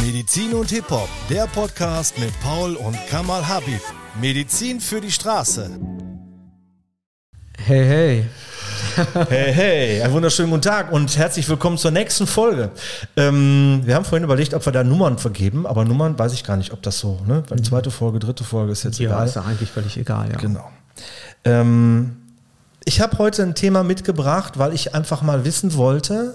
Medizin 0.00 0.54
und 0.54 0.70
Hip-Hop, 0.70 1.08
der 1.28 1.46
Podcast 1.46 2.18
mit 2.18 2.32
Paul 2.40 2.74
und 2.76 2.96
Kamal 3.08 3.46
Habib. 3.46 3.80
Medizin 4.20 4.80
für 4.80 5.00
die 5.00 5.10
Straße. 5.10 5.70
Hey, 7.58 7.84
hey. 7.86 8.26
Hey, 9.28 9.52
hey, 9.52 10.02
einen 10.02 10.12
wunderschönen 10.12 10.50
guten 10.50 10.62
Tag 10.62 10.90
und 10.90 11.16
herzlich 11.16 11.48
willkommen 11.48 11.76
zur 11.78 11.90
nächsten 11.90 12.26
Folge. 12.26 12.70
Ähm, 13.16 13.82
wir 13.84 13.94
haben 13.94 14.04
vorhin 14.04 14.24
überlegt, 14.24 14.54
ob 14.54 14.64
wir 14.64 14.72
da 14.72 14.82
Nummern 14.82 15.18
vergeben, 15.18 15.66
aber 15.66 15.84
Nummern 15.84 16.18
weiß 16.18 16.32
ich 16.32 16.44
gar 16.44 16.56
nicht, 16.56 16.72
ob 16.72 16.82
das 16.82 16.98
so, 16.98 17.20
ne? 17.26 17.42
Weil 17.48 17.62
zweite 17.62 17.90
Folge, 17.90 18.18
dritte 18.18 18.42
Folge 18.44 18.72
ist 18.72 18.82
jetzt 18.84 18.98
Ja, 18.98 19.10
egal. 19.10 19.26
ist 19.26 19.36
ja 19.36 19.42
eigentlich 19.42 19.70
völlig 19.70 19.96
egal, 19.96 20.30
ja. 20.30 20.36
Genau. 20.38 20.68
Ähm, 21.44 22.16
ich 22.84 23.00
habe 23.00 23.18
heute 23.18 23.42
ein 23.42 23.54
Thema 23.54 23.84
mitgebracht, 23.84 24.58
weil 24.58 24.72
ich 24.74 24.94
einfach 24.94 25.22
mal 25.22 25.44
wissen 25.44 25.74
wollte, 25.76 26.34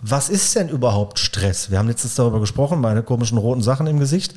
was 0.00 0.28
ist 0.28 0.54
denn 0.54 0.68
überhaupt 0.68 1.18
Stress? 1.18 1.70
Wir 1.70 1.78
haben 1.78 1.88
letztens 1.88 2.14
darüber 2.14 2.40
gesprochen, 2.40 2.80
meine 2.80 3.02
komischen 3.02 3.36
roten 3.38 3.62
Sachen 3.62 3.86
im 3.86 3.98
Gesicht, 3.98 4.32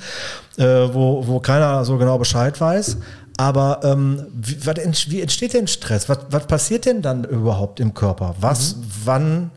äh, 0.57 0.63
wo, 0.65 1.25
wo 1.27 1.39
keiner 1.39 1.85
so 1.85 1.97
genau 1.97 2.17
Bescheid 2.17 2.59
weiß. 2.59 2.97
Aber 3.37 3.79
ähm, 3.83 4.25
wie, 4.33 4.65
was 4.65 4.75
ent- 4.77 5.09
wie 5.09 5.21
entsteht 5.21 5.53
denn 5.53 5.67
Stress? 5.67 6.09
Was, 6.09 6.19
was 6.29 6.47
passiert 6.47 6.85
denn 6.85 7.01
dann 7.01 7.23
überhaupt 7.23 7.79
im 7.79 7.93
Körper? 7.93 8.35
Was, 8.39 8.75
wann 9.05 9.51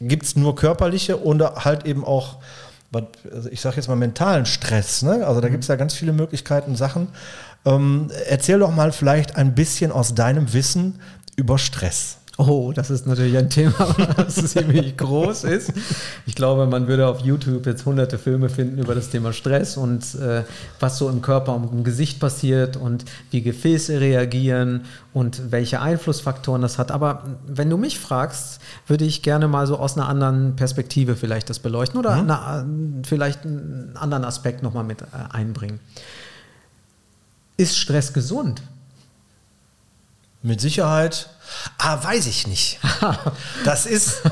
gibt 0.00 0.24
es 0.24 0.36
nur 0.36 0.54
körperliche 0.56 1.22
oder 1.24 1.64
halt 1.64 1.86
eben 1.86 2.04
auch, 2.04 2.36
also 3.32 3.48
ich 3.50 3.60
sage 3.60 3.76
jetzt 3.76 3.88
mal 3.88 3.94
mentalen 3.96 4.44
Stress. 4.46 5.02
Ne? 5.02 5.26
Also 5.26 5.40
da 5.40 5.48
gibt 5.48 5.64
es 5.64 5.68
ja 5.68 5.76
ganz 5.76 5.94
viele 5.94 6.12
Möglichkeiten, 6.12 6.76
Sachen. 6.76 7.08
Ähm, 7.64 8.10
erzähl 8.28 8.58
doch 8.58 8.70
mal 8.74 8.92
vielleicht 8.92 9.36
ein 9.36 9.54
bisschen 9.54 9.92
aus 9.92 10.14
deinem 10.14 10.52
Wissen 10.52 11.00
über 11.36 11.58
Stress. 11.58 12.18
Oh, 12.38 12.70
das 12.74 12.90
ist 12.90 13.06
natürlich 13.06 13.38
ein 13.38 13.48
Thema, 13.48 13.96
das 14.16 14.34
ziemlich 14.34 14.98
groß 14.98 15.44
ist. 15.44 15.72
Ich 16.26 16.34
glaube, 16.34 16.66
man 16.66 16.86
würde 16.86 17.06
auf 17.06 17.20
YouTube 17.20 17.64
jetzt 17.64 17.86
hunderte 17.86 18.18
Filme 18.18 18.50
finden 18.50 18.78
über 18.78 18.94
das 18.94 19.08
Thema 19.08 19.32
Stress 19.32 19.78
und 19.78 20.14
äh, 20.16 20.42
was 20.78 20.98
so 20.98 21.08
im 21.08 21.22
Körper 21.22 21.54
und 21.54 21.72
im 21.72 21.82
Gesicht 21.82 22.20
passiert 22.20 22.76
und 22.76 23.06
wie 23.30 23.40
Gefäße 23.40 24.00
reagieren 24.00 24.82
und 25.14 25.50
welche 25.50 25.80
Einflussfaktoren 25.80 26.60
das 26.60 26.78
hat. 26.78 26.90
Aber 26.90 27.22
wenn 27.46 27.70
du 27.70 27.78
mich 27.78 27.98
fragst, 27.98 28.60
würde 28.86 29.06
ich 29.06 29.22
gerne 29.22 29.48
mal 29.48 29.66
so 29.66 29.78
aus 29.78 29.96
einer 29.96 30.06
anderen 30.06 30.56
Perspektive 30.56 31.16
vielleicht 31.16 31.48
das 31.48 31.58
beleuchten 31.58 31.98
oder 31.98 32.10
einer, 32.10 32.66
vielleicht 33.04 33.46
einen 33.46 33.96
anderen 33.96 34.26
Aspekt 34.26 34.62
nochmal 34.62 34.84
mit 34.84 35.00
äh, 35.00 35.06
einbringen. 35.30 35.80
Ist 37.56 37.78
Stress 37.78 38.12
gesund? 38.12 38.60
Mit 40.46 40.60
Sicherheit. 40.60 41.28
Ah, 41.78 41.98
weiß 42.02 42.26
ich 42.26 42.46
nicht. 42.46 42.78
Das 43.64 43.84
ist, 43.86 44.22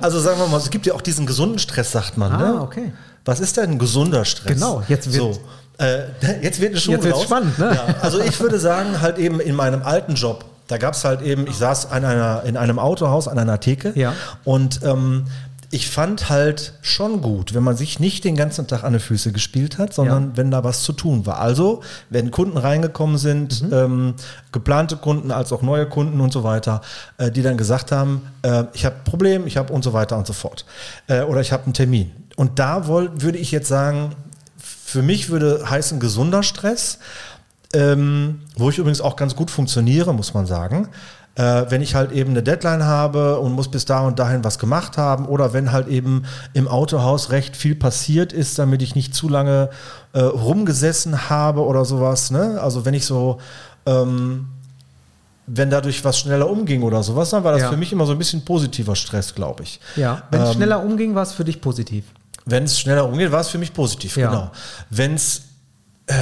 also 0.00 0.18
sagen 0.20 0.38
wir 0.40 0.46
mal, 0.46 0.56
es 0.56 0.70
gibt 0.70 0.86
ja 0.86 0.94
auch 0.94 1.00
diesen 1.02 1.26
gesunden 1.26 1.58
Stress, 1.58 1.92
sagt 1.92 2.16
man. 2.16 2.32
Ah, 2.32 2.38
ne? 2.38 2.60
okay. 2.62 2.92
Was 3.26 3.38
ist 3.40 3.56
denn 3.58 3.72
ein 3.72 3.78
gesunder 3.78 4.24
Stress? 4.24 4.54
Genau, 4.54 4.82
jetzt 4.88 5.12
wird- 5.12 5.34
so. 5.34 5.40
Äh, 5.78 6.04
jetzt 6.42 6.60
wird 6.60 6.74
wird's 6.86 7.06
raus. 7.16 7.22
spannend, 7.24 7.58
ne? 7.58 7.72
Ja, 7.74 7.94
also 8.02 8.20
ich 8.20 8.38
würde 8.40 8.58
sagen, 8.58 9.00
halt 9.00 9.18
eben 9.18 9.40
in 9.40 9.54
meinem 9.54 9.82
alten 9.82 10.14
Job, 10.14 10.44
da 10.68 10.76
gab 10.78 10.94
es 10.94 11.04
halt 11.04 11.22
eben, 11.22 11.46
ich 11.46 11.56
saß 11.56 11.90
an 11.90 12.04
einer, 12.04 12.42
in 12.44 12.56
einem 12.56 12.78
Autohaus 12.78 13.26
an 13.28 13.38
einer 13.38 13.58
Theke 13.60 13.92
Ja. 13.94 14.14
und 14.44 14.80
ähm, 14.84 15.26
ich 15.74 15.88
fand 15.90 16.28
halt 16.28 16.74
schon 16.82 17.22
gut, 17.22 17.54
wenn 17.54 17.62
man 17.62 17.76
sich 17.76 17.98
nicht 17.98 18.24
den 18.24 18.36
ganzen 18.36 18.66
Tag 18.66 18.84
an 18.84 18.92
die 18.92 18.98
Füße 18.98 19.32
gespielt 19.32 19.78
hat, 19.78 19.94
sondern 19.94 20.24
Ja. 20.24 20.30
wenn 20.36 20.50
da 20.50 20.62
was 20.64 20.82
zu 20.82 20.92
tun 20.92 21.24
war. 21.24 21.38
Also, 21.38 21.82
wenn 22.10 22.30
Kunden 22.30 22.58
reingekommen 22.58 23.16
sind, 23.16 23.62
Mhm. 23.62 23.72
ähm, 23.72 24.14
geplante 24.52 24.96
Kunden 24.98 25.30
als 25.30 25.50
auch 25.50 25.62
neue 25.62 25.88
Kunden 25.88 26.20
und 26.20 26.30
so 26.30 26.44
weiter, 26.44 26.82
äh, 27.16 27.30
die 27.30 27.40
dann 27.40 27.56
gesagt 27.56 27.90
haben, 27.90 28.20
äh, 28.42 28.64
ich 28.74 28.84
habe 28.84 28.96
ein 28.96 29.04
Problem, 29.04 29.46
ich 29.46 29.56
habe 29.56 29.72
und 29.72 29.82
so 29.82 29.94
weiter 29.94 30.18
und 30.18 30.26
so 30.26 30.34
fort. 30.34 30.66
Äh, 31.06 31.22
oder 31.22 31.40
ich 31.40 31.52
habe 31.52 31.64
einen 31.64 31.72
Termin. 31.74 32.12
Und 32.36 32.58
da 32.58 32.86
woll, 32.86 33.10
würde 33.22 33.38
ich 33.38 33.50
jetzt 33.50 33.68
sagen, 33.68 34.14
für 34.58 35.02
mich 35.02 35.30
würde 35.30 35.64
heißen 35.70 36.00
gesunder 36.00 36.42
Stress, 36.42 36.98
ähm, 37.74 38.40
wo 38.56 38.68
ich 38.68 38.76
übrigens 38.76 39.00
auch 39.00 39.16
ganz 39.16 39.34
gut 39.34 39.50
funktioniere, 39.50 40.12
muss 40.12 40.34
man 40.34 40.44
sagen. 40.44 40.88
Äh, 41.34 41.64
wenn 41.70 41.80
ich 41.80 41.94
halt 41.94 42.12
eben 42.12 42.32
eine 42.32 42.42
Deadline 42.42 42.84
habe 42.84 43.38
und 43.38 43.52
muss 43.52 43.70
bis 43.70 43.86
da 43.86 44.00
und 44.00 44.18
dahin 44.18 44.44
was 44.44 44.58
gemacht 44.58 44.98
haben 44.98 45.24
oder 45.24 45.54
wenn 45.54 45.72
halt 45.72 45.88
eben 45.88 46.24
im 46.52 46.68
Autohaus 46.68 47.30
recht 47.30 47.56
viel 47.56 47.74
passiert 47.74 48.34
ist, 48.34 48.58
damit 48.58 48.82
ich 48.82 48.94
nicht 48.94 49.14
zu 49.14 49.30
lange 49.30 49.70
äh, 50.12 50.20
rumgesessen 50.20 51.30
habe 51.30 51.64
oder 51.64 51.86
sowas. 51.86 52.30
Ne? 52.30 52.60
Also 52.60 52.84
wenn 52.84 52.92
ich 52.92 53.06
so, 53.06 53.38
ähm, 53.86 54.48
wenn 55.46 55.70
dadurch 55.70 56.04
was 56.04 56.18
schneller 56.18 56.50
umging 56.50 56.82
oder 56.82 57.02
sowas, 57.02 57.30
dann 57.30 57.42
war 57.44 57.52
das 57.52 57.62
Ja. 57.62 57.70
für 57.70 57.78
mich 57.78 57.92
immer 57.92 58.04
so 58.04 58.12
ein 58.12 58.18
bisschen 58.18 58.44
positiver 58.44 58.94
Stress, 58.94 59.34
glaube 59.34 59.62
ich. 59.62 59.80
Ja, 59.96 60.24
wenn 60.30 60.42
es 60.42 60.50
Ähm, 60.50 60.54
schneller 60.56 60.82
umging, 60.84 61.14
war 61.14 61.22
es 61.22 61.32
für 61.32 61.44
dich 61.44 61.62
positiv. 61.62 62.04
Wenn 62.44 62.64
es 62.64 62.78
schneller 62.78 63.08
umgeht, 63.08 63.32
war 63.32 63.40
es 63.40 63.48
für 63.48 63.58
mich 63.58 63.72
positiv, 63.72 64.18
Ja. 64.18 64.28
genau. 64.28 64.50
Wenn 64.90 65.14
es, 65.14 65.42
äh, 66.08 66.14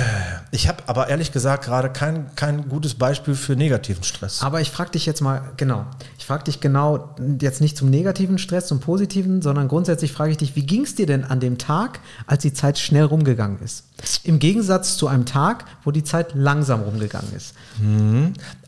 ich 0.52 0.68
habe 0.68 0.82
aber 0.86 1.08
ehrlich 1.08 1.30
gesagt 1.30 1.64
gerade 1.64 1.90
kein, 1.90 2.34
kein 2.34 2.68
gutes 2.68 2.94
Beispiel 2.94 3.34
für 3.34 3.54
negativen 3.54 4.02
Stress. 4.02 4.42
Aber 4.42 4.60
ich 4.60 4.70
frage 4.70 4.90
dich 4.90 5.06
jetzt 5.06 5.20
mal, 5.20 5.52
genau, 5.56 5.86
ich 6.18 6.26
frage 6.26 6.44
dich 6.44 6.60
genau, 6.60 7.14
jetzt 7.40 7.60
nicht 7.60 7.76
zum 7.76 7.88
negativen 7.88 8.36
Stress, 8.38 8.66
zum 8.66 8.80
positiven, 8.80 9.42
sondern 9.42 9.68
grundsätzlich 9.68 10.12
frage 10.12 10.32
ich 10.32 10.38
dich, 10.38 10.56
wie 10.56 10.66
ging 10.66 10.82
es 10.82 10.96
dir 10.96 11.06
denn 11.06 11.24
an 11.24 11.38
dem 11.38 11.58
Tag, 11.58 12.00
als 12.26 12.42
die 12.42 12.52
Zeit 12.52 12.78
schnell 12.78 13.04
rumgegangen 13.04 13.60
ist? 13.60 13.84
Im 14.24 14.40
Gegensatz 14.40 14.96
zu 14.96 15.06
einem 15.06 15.24
Tag, 15.24 15.66
wo 15.84 15.92
die 15.92 16.02
Zeit 16.02 16.34
langsam 16.34 16.80
rumgegangen 16.80 17.32
ist. 17.34 17.54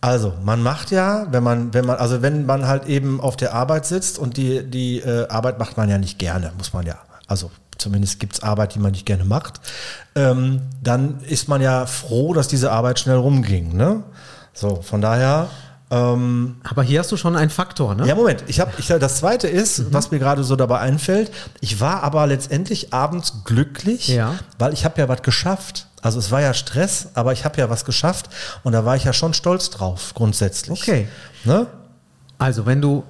Also, 0.01 0.35
man 0.45 0.63
macht 0.63 0.91
ja, 0.91 1.27
wenn 1.33 1.43
man, 1.43 1.75
wenn 1.75 1.85
man, 1.85 1.97
also 1.97 2.23
wenn 2.23 2.47
man 2.47 2.67
halt 2.67 2.87
eben 2.87 3.21
auf 3.21 3.37
der 3.37 3.55
Arbeit 3.55 3.87
sitzt 3.87 4.19
und 4.19 4.37
die, 4.37 4.63
die 4.63 5.01
äh, 5.01 5.27
Arbeit 5.29 5.59
macht 5.59 5.77
man 5.77 5.89
ja 5.89 5.99
nicht 5.99 6.19
gerne, 6.19 6.53
muss 6.59 6.73
man 6.73 6.87
ja. 6.87 6.99
Also 7.27 7.51
zumindest 7.83 8.19
gibt 8.21 8.35
es 8.35 8.43
Arbeit, 8.43 8.75
die 8.75 8.79
man 8.79 8.93
nicht 8.93 9.05
gerne 9.05 9.25
macht. 9.25 9.61
Ähm, 10.15 10.63
dann 10.83 11.21
ist 11.29 11.49
man 11.49 11.61
ja 11.61 11.85
froh, 11.87 12.33
dass 12.33 12.49
diese 12.49 12.73
Arbeit 12.73 12.99
schnell 13.01 13.17
rumging. 13.17 13.77
Ne? 13.77 14.03
So, 14.55 14.81
von 14.83 15.01
daher. 15.01 15.49
Ähm, 15.91 16.57
Aber 16.65 16.83
hier 16.83 17.01
hast 17.01 17.13
du 17.13 17.19
schon 17.19 17.37
einen 17.37 17.51
Faktor, 17.51 17.95
ne? 17.95 18.07
Ja, 18.07 18.15
Moment. 18.15 18.45
Ich 18.47 18.61
habe, 18.61 18.71
ich, 18.79 18.87
das 18.87 19.17
zweite 19.17 19.47
ist, 19.47 19.79
Mhm. 19.79 19.87
was 19.91 20.11
mir 20.11 20.19
gerade 20.19 20.43
so 20.43 20.57
dabei 20.57 20.79
einfällt, 20.79 21.31
ich 21.61 21.81
war 21.81 22.03
aber 22.03 22.27
letztendlich 22.27 22.95
abends 22.95 23.45
glücklich, 23.45 24.09
Ja. 24.09 24.37
weil 24.59 24.73
ich 24.73 24.87
habe 24.87 24.99
ja 25.01 25.09
was 25.11 25.23
geschafft. 25.23 25.89
Also 26.01 26.19
es 26.19 26.31
war 26.31 26.41
ja 26.41 26.55
Stress, 26.55 27.09
aber 27.15 27.33
ich 27.35 27.45
habe 27.45 27.59
ja 27.61 27.69
was 27.69 27.85
geschafft 27.85 28.31
und 28.65 28.73
da 28.73 28.87
war 28.87 28.97
ich 28.97 29.05
ja 29.05 29.13
schon 29.13 29.35
stolz 29.35 29.69
drauf, 29.69 30.13
grundsätzlich. 30.15 30.81
Okay. 30.83 31.09
Ne? 31.45 31.67
Also, 32.39 32.65
wenn 32.67 32.81
du 32.81 33.05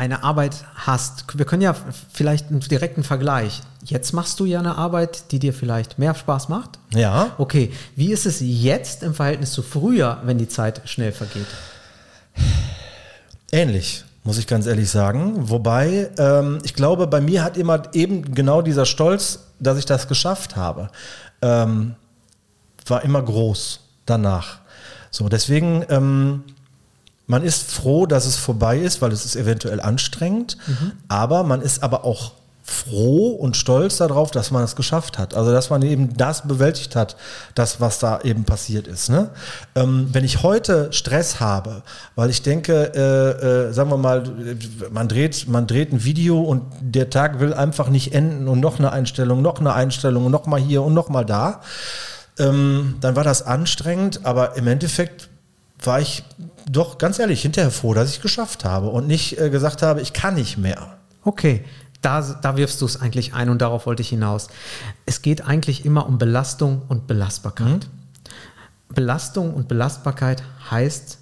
eine 0.00 0.24
Arbeit 0.24 0.64
hast, 0.74 1.26
wir 1.36 1.44
können 1.44 1.60
ja 1.60 1.76
vielleicht 2.10 2.48
einen 2.48 2.60
direkten 2.60 3.04
Vergleich. 3.04 3.60
Jetzt 3.84 4.14
machst 4.14 4.40
du 4.40 4.46
ja 4.46 4.58
eine 4.58 4.76
Arbeit, 4.76 5.30
die 5.30 5.38
dir 5.38 5.52
vielleicht 5.52 5.98
mehr 5.98 6.14
Spaß 6.14 6.48
macht. 6.48 6.78
Ja. 6.94 7.32
Okay, 7.36 7.70
wie 7.96 8.10
ist 8.10 8.24
es 8.24 8.38
jetzt 8.40 9.02
im 9.02 9.14
Verhältnis 9.14 9.52
zu 9.52 9.62
früher, 9.62 10.22
wenn 10.24 10.38
die 10.38 10.48
Zeit 10.48 10.80
schnell 10.86 11.12
vergeht? 11.12 11.46
Ähnlich, 13.52 14.04
muss 14.24 14.38
ich 14.38 14.46
ganz 14.46 14.66
ehrlich 14.66 14.88
sagen. 14.88 15.50
Wobei, 15.50 16.08
ähm, 16.16 16.60
ich 16.62 16.72
glaube, 16.72 17.06
bei 17.06 17.20
mir 17.20 17.44
hat 17.44 17.58
immer 17.58 17.82
eben 17.92 18.34
genau 18.34 18.62
dieser 18.62 18.86
Stolz, 18.86 19.40
dass 19.58 19.76
ich 19.76 19.84
das 19.84 20.08
geschafft 20.08 20.56
habe, 20.56 20.88
ähm, 21.42 21.94
war 22.86 23.04
immer 23.04 23.20
groß 23.20 23.80
danach. 24.06 24.60
So, 25.10 25.28
deswegen, 25.28 25.84
ähm, 25.90 26.44
man 27.30 27.44
ist 27.44 27.70
froh, 27.70 28.06
dass 28.06 28.26
es 28.26 28.36
vorbei 28.36 28.78
ist, 28.78 29.00
weil 29.00 29.12
es 29.12 29.24
ist 29.24 29.36
eventuell 29.36 29.80
anstrengend, 29.80 30.58
aber 31.06 31.44
man 31.44 31.62
ist 31.62 31.84
aber 31.84 32.04
auch 32.04 32.32
froh 32.64 33.28
und 33.30 33.56
stolz 33.56 33.98
darauf, 33.98 34.32
dass 34.32 34.50
man 34.50 34.64
es 34.64 34.74
geschafft 34.74 35.16
hat. 35.16 35.34
Also 35.34 35.52
dass 35.52 35.70
man 35.70 35.82
eben 35.82 36.16
das 36.16 36.46
bewältigt 36.46 36.96
hat, 36.96 37.16
das, 37.54 37.80
was 37.80 38.00
da 38.00 38.20
eben 38.22 38.44
passiert 38.44 38.88
ist. 38.88 39.10
Ne? 39.10 39.30
Ähm, 39.76 40.08
wenn 40.12 40.24
ich 40.24 40.42
heute 40.42 40.92
Stress 40.92 41.38
habe, 41.38 41.82
weil 42.16 42.30
ich 42.30 42.42
denke, 42.42 42.92
äh, 42.94 43.68
äh, 43.68 43.72
sagen 43.72 43.90
wir 43.90 43.96
mal, 43.96 44.24
man 44.90 45.08
dreht, 45.08 45.46
man 45.48 45.68
dreht 45.68 45.92
ein 45.92 46.04
Video 46.04 46.40
und 46.40 46.62
der 46.80 47.10
Tag 47.10 47.38
will 47.38 47.54
einfach 47.54 47.88
nicht 47.88 48.12
enden 48.12 48.48
und 48.48 48.58
noch 48.58 48.78
eine 48.78 48.90
Einstellung, 48.90 49.40
noch 49.40 49.60
eine 49.60 49.72
Einstellung 49.72 50.30
noch 50.30 50.46
mal 50.46 50.60
hier 50.60 50.82
und 50.82 50.94
noch 50.94 51.08
mal 51.08 51.24
da, 51.24 51.60
ähm, 52.40 52.96
dann 53.00 53.14
war 53.14 53.24
das 53.24 53.46
anstrengend, 53.46 54.20
aber 54.24 54.56
im 54.56 54.66
Endeffekt 54.66 55.29
war 55.82 56.00
ich 56.00 56.24
doch 56.68 56.98
ganz 56.98 57.18
ehrlich 57.18 57.42
hinterher 57.42 57.70
froh, 57.70 57.94
dass 57.94 58.10
ich 58.10 58.16
es 58.16 58.22
geschafft 58.22 58.64
habe 58.64 58.88
und 58.88 59.06
nicht 59.06 59.38
äh, 59.38 59.50
gesagt 59.50 59.82
habe, 59.82 60.00
ich 60.00 60.12
kann 60.12 60.34
nicht 60.34 60.58
mehr. 60.58 60.98
Okay, 61.24 61.64
da, 62.02 62.20
da 62.20 62.56
wirfst 62.56 62.80
du 62.80 62.86
es 62.86 63.00
eigentlich 63.00 63.34
ein 63.34 63.50
und 63.50 63.60
darauf 63.60 63.86
wollte 63.86 64.02
ich 64.02 64.08
hinaus. 64.08 64.48
Es 65.06 65.22
geht 65.22 65.46
eigentlich 65.46 65.84
immer 65.84 66.06
um 66.06 66.18
Belastung 66.18 66.82
und 66.88 67.06
Belastbarkeit. 67.06 67.88
Belastung 68.88 69.54
und 69.54 69.68
Belastbarkeit 69.68 70.42
heißt, 70.70 71.18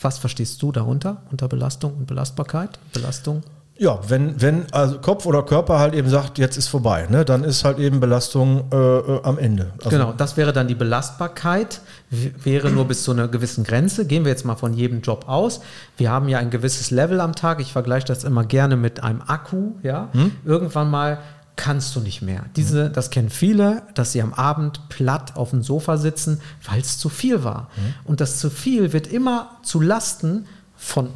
was 0.00 0.18
verstehst 0.18 0.62
du 0.62 0.72
darunter 0.72 1.22
unter 1.30 1.48
Belastung 1.48 1.94
und 1.94 2.06
Belastbarkeit? 2.06 2.78
Belastung. 2.92 3.42
Ja, 3.80 3.98
wenn, 4.08 4.42
wenn 4.42 4.66
also 4.72 4.98
Kopf 4.98 5.24
oder 5.24 5.42
Körper 5.42 5.78
halt 5.78 5.94
eben 5.94 6.10
sagt, 6.10 6.36
jetzt 6.36 6.58
ist 6.58 6.68
vorbei, 6.68 7.06
ne, 7.08 7.24
dann 7.24 7.44
ist 7.44 7.64
halt 7.64 7.78
eben 7.78 7.98
Belastung 7.98 8.70
äh, 8.70 8.76
äh, 8.76 9.22
am 9.22 9.38
Ende. 9.38 9.72
Also, 9.78 9.88
genau, 9.88 10.12
das 10.12 10.36
wäre 10.36 10.52
dann 10.52 10.68
die 10.68 10.74
Belastbarkeit, 10.74 11.80
wäre 12.10 12.70
nur 12.70 12.84
bis 12.84 13.04
zu 13.04 13.12
einer 13.12 13.26
gewissen 13.26 13.64
Grenze. 13.64 14.04
Gehen 14.04 14.26
wir 14.26 14.32
jetzt 14.32 14.44
mal 14.44 14.56
von 14.56 14.74
jedem 14.74 15.00
Job 15.00 15.30
aus. 15.30 15.62
Wir 15.96 16.10
haben 16.10 16.28
ja 16.28 16.36
ein 16.36 16.50
gewisses 16.50 16.90
Level 16.90 17.22
am 17.22 17.34
Tag. 17.34 17.58
Ich 17.58 17.72
vergleiche 17.72 18.06
das 18.06 18.22
immer 18.22 18.44
gerne 18.44 18.76
mit 18.76 19.02
einem 19.02 19.22
Akku. 19.26 19.72
Ja? 19.82 20.10
Irgendwann 20.44 20.90
mal 20.90 21.20
kannst 21.56 21.96
du 21.96 22.00
nicht 22.00 22.20
mehr. 22.20 22.44
Diese, 22.56 22.90
das 22.90 23.08
kennen 23.08 23.30
viele, 23.30 23.82
dass 23.94 24.12
sie 24.12 24.20
am 24.20 24.34
Abend 24.34 24.90
platt 24.90 25.36
auf 25.36 25.50
dem 25.50 25.62
Sofa 25.62 25.96
sitzen, 25.96 26.42
weil 26.70 26.82
es 26.82 26.98
zu 26.98 27.08
viel 27.08 27.44
war. 27.44 27.70
Und 28.04 28.20
das 28.20 28.40
zu 28.40 28.50
viel 28.50 28.92
wird 28.92 29.06
immer 29.06 29.52
zu 29.62 29.80
Lasten 29.80 30.44
von 30.76 31.08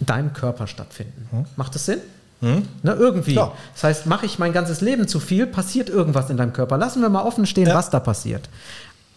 deinem 0.00 0.32
Körper 0.32 0.66
stattfinden. 0.66 1.46
Macht 1.56 1.74
das 1.74 1.86
Sinn? 1.86 1.98
Ne, 2.40 2.62
irgendwie. 2.92 3.32
Klar. 3.32 3.56
Das 3.74 3.82
heißt, 3.84 4.06
mache 4.06 4.24
ich 4.26 4.38
mein 4.38 4.52
ganzes 4.52 4.80
Leben 4.80 5.08
zu 5.08 5.18
viel, 5.18 5.46
passiert 5.46 5.88
irgendwas 5.90 6.30
in 6.30 6.36
deinem 6.36 6.52
Körper. 6.52 6.78
Lassen 6.78 7.02
wir 7.02 7.08
mal 7.08 7.22
offen 7.22 7.46
stehen, 7.46 7.66
Ja. 7.66 7.74
was 7.74 7.90
da 7.90 7.98
passiert. 7.98 8.48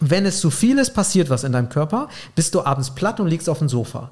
Wenn 0.00 0.26
es 0.26 0.40
zu 0.40 0.50
viel 0.50 0.78
ist, 0.78 0.90
passiert 0.94 1.30
was 1.30 1.44
in 1.44 1.52
deinem 1.52 1.68
Körper, 1.68 2.08
bist 2.34 2.54
du 2.56 2.64
abends 2.64 2.90
platt 2.90 3.20
und 3.20 3.28
liegst 3.28 3.48
auf 3.48 3.60
dem 3.60 3.68
Sofa. 3.68 4.10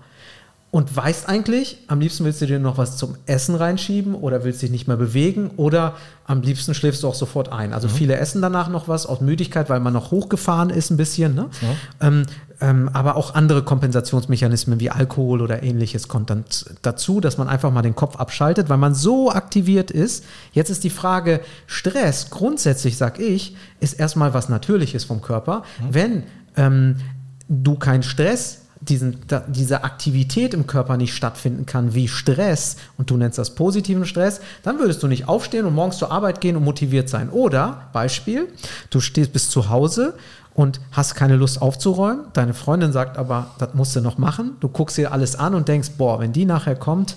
Und 0.71 0.95
weißt 0.97 1.29
eigentlich, 1.29 1.79
am 1.89 1.99
liebsten 2.01 2.25
willst 2.25 2.41
du 2.41 2.47
dir 2.47 2.61
noch 2.61 2.79
was 2.79 2.97
zum 2.97 3.17
Essen 3.27 3.57
reinschieben 3.57 4.15
oder 4.15 4.45
willst 4.45 4.63
dich 4.63 4.71
nicht 4.71 4.87
mehr 4.87 4.97
bewegen 4.97 5.51
oder 5.57 5.97
am 6.27 6.43
liebsten 6.43 6.75
schläfst 6.75 7.03
du 7.03 7.09
auch 7.09 7.17
sofort 7.17 7.51
ein. 7.53 7.73
Also 7.73 7.89
viele 7.89 8.15
essen 8.17 8.41
danach 8.41 8.69
noch 8.69 8.87
was 8.87 9.05
aus 9.07 9.21
Müdigkeit, 9.21 9.69
weil 9.69 9.81
man 9.81 9.93
noch 9.93 10.13
hochgefahren 10.13 10.71
ist 10.71 10.91
ein 10.91 10.97
bisschen. 10.97 11.35
Ne? 11.35 11.47
Ähm, 12.01 12.23
ähm, 12.23 12.27
aber 12.93 13.17
auch 13.17 13.35
andere 13.35 13.63
Kompensationsmechanismen 13.63 14.81
wie 14.81 14.91
Alkohol 14.91 15.41
oder 15.41 15.63
ähnliches 15.63 16.09
kommt 16.09 16.31
dann 16.31 16.45
dazu, 16.83 17.21
dass 17.21 17.39
man 17.39 17.49
einfach 17.49 17.73
mal 17.73 17.83
den 17.83 17.97
Kopf 17.97 18.17
abschaltet, 18.17 18.69
weil 18.69 18.77
man 18.77 18.95
so 18.95 19.31
aktiviert 19.31 19.91
ist. 19.91 20.25
Jetzt 20.53 20.71
ist 20.71 20.85
die 20.85 20.91
Frage, 20.91 21.41
Stress, 21.67 22.31
grundsätzlich 22.31 22.97
sag 22.97 23.19
ich, 23.19 23.57
ist 23.81 23.95
erstmal 23.95 24.35
was 24.35 24.49
Natürliches 24.49 25.05
vom 25.05 25.23
Körper. 25.23 25.63
Wenn 25.91 26.25
ähm, 26.57 26.97
du 27.49 27.77
keinen 27.77 28.03
Stress 28.03 28.61
diesen, 28.81 29.19
da, 29.29 29.45
diese 29.47 29.85
Aktivität 29.85 30.55
im 30.55 30.67
Körper 30.67 30.97
nicht 30.97 31.15
stattfinden 31.15 31.67
kann 31.67 31.95
wie 31.95 32.09
Stress 32.09 32.77
und 32.97 33.11
du 33.11 33.17
nennst 33.17 33.39
das 33.39 33.55
positiven 33.55 34.07
Stress, 34.07 34.41
dann 34.63 34.79
würdest 34.79 35.03
du 35.03 35.07
nicht 35.07 35.29
aufstehen 35.29 35.67
und 35.67 35.75
morgens 35.75 35.99
zur 35.99 36.11
Arbeit 36.11 36.41
gehen 36.41 36.57
und 36.57 36.65
motiviert 36.65 37.09
sein. 37.09 37.29
Oder, 37.29 37.89
Beispiel, 37.93 38.49
du 38.89 39.01
stehst 39.01 39.33
bis 39.33 39.51
zu 39.51 39.69
Hause 39.69 40.15
und 40.61 40.81
hast 40.93 41.15
keine 41.15 41.37
Lust 41.37 41.63
aufzuräumen, 41.63 42.27
deine 42.35 42.53
Freundin 42.53 42.93
sagt 42.93 43.17
aber, 43.17 43.47
das 43.59 43.73
musst 43.73 43.97
du 43.97 44.01
noch 44.01 44.19
machen, 44.19 44.57
du 44.61 44.69
guckst 44.69 44.99
dir 44.99 45.11
alles 45.13 45.37
an 45.37 45.55
und 45.55 45.69
denkst, 45.69 45.93
boah, 45.97 46.21
wenn 46.21 46.33
die 46.33 46.45
nachher 46.45 46.77
kommt, 46.77 47.17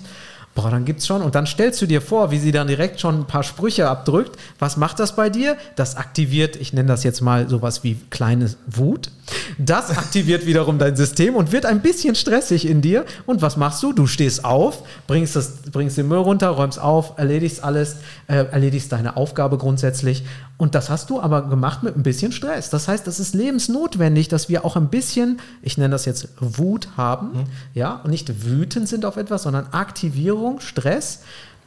Boah, 0.54 0.70
dann 0.70 0.84
gibt's 0.84 1.06
schon. 1.06 1.20
Und 1.20 1.34
dann 1.34 1.46
stellst 1.46 1.82
du 1.82 1.86
dir 1.86 2.00
vor, 2.00 2.30
wie 2.30 2.38
sie 2.38 2.52
dann 2.52 2.68
direkt 2.68 3.00
schon 3.00 3.20
ein 3.20 3.24
paar 3.26 3.42
Sprüche 3.42 3.88
abdrückt. 3.88 4.38
Was 4.60 4.76
macht 4.76 5.00
das 5.00 5.16
bei 5.16 5.28
dir? 5.28 5.56
Das 5.74 5.96
aktiviert, 5.96 6.54
ich 6.54 6.72
nenne 6.72 6.86
das 6.86 7.02
jetzt 7.02 7.20
mal 7.22 7.48
sowas 7.48 7.82
wie 7.82 7.96
kleine 8.10 8.54
Wut. 8.66 9.10
Das 9.58 9.90
aktiviert 9.90 10.46
wiederum 10.46 10.78
dein 10.78 10.94
System 10.94 11.34
und 11.34 11.50
wird 11.50 11.66
ein 11.66 11.82
bisschen 11.82 12.14
stressig 12.14 12.68
in 12.68 12.82
dir. 12.82 13.04
Und 13.26 13.42
was 13.42 13.56
machst 13.56 13.82
du? 13.82 13.92
Du 13.92 14.06
stehst 14.06 14.44
auf, 14.44 14.84
bringst, 15.08 15.34
das, 15.34 15.62
bringst 15.72 15.98
den 15.98 16.06
Müll 16.06 16.18
runter, 16.18 16.50
räumst 16.50 16.78
auf, 16.78 17.14
erledigst 17.18 17.64
alles, 17.64 17.96
äh, 18.28 18.44
erledigst 18.44 18.92
deine 18.92 19.16
Aufgabe 19.16 19.58
grundsätzlich. 19.58 20.22
Und 20.56 20.76
das 20.76 20.88
hast 20.88 21.10
du 21.10 21.20
aber 21.20 21.42
gemacht 21.48 21.82
mit 21.82 21.96
ein 21.96 22.04
bisschen 22.04 22.30
Stress. 22.30 22.70
Das 22.70 22.86
heißt, 22.86 23.08
es 23.08 23.18
ist 23.18 23.34
lebensnotwendig, 23.34 24.28
dass 24.28 24.48
wir 24.48 24.64
auch 24.64 24.76
ein 24.76 24.88
bisschen, 24.88 25.40
ich 25.62 25.78
nenne 25.78 25.90
das 25.90 26.04
jetzt 26.04 26.28
Wut 26.38 26.90
haben, 26.96 27.46
ja, 27.74 28.00
und 28.04 28.10
nicht 28.10 28.44
wütend 28.44 28.88
sind 28.88 29.04
auf 29.04 29.16
etwas, 29.16 29.42
sondern 29.42 29.66
Aktivierung, 29.72 30.60
Stress. 30.60 31.20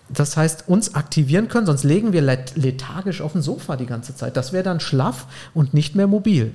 Das 0.09 0.37
heißt, 0.37 0.69
uns 0.69 0.95
aktivieren 0.95 1.49
können, 1.49 1.65
sonst 1.65 1.83
legen 1.83 2.13
wir 2.13 2.21
let- 2.21 2.55
lethargisch 2.55 3.19
auf 3.19 3.33
dem 3.33 3.41
Sofa 3.41 3.75
die 3.75 3.87
ganze 3.87 4.15
Zeit. 4.15 4.37
Das 4.37 4.53
wäre 4.53 4.63
dann 4.63 4.79
schlaff 4.79 5.27
und 5.53 5.73
nicht 5.73 5.95
mehr 5.95 6.07
mobil. 6.07 6.53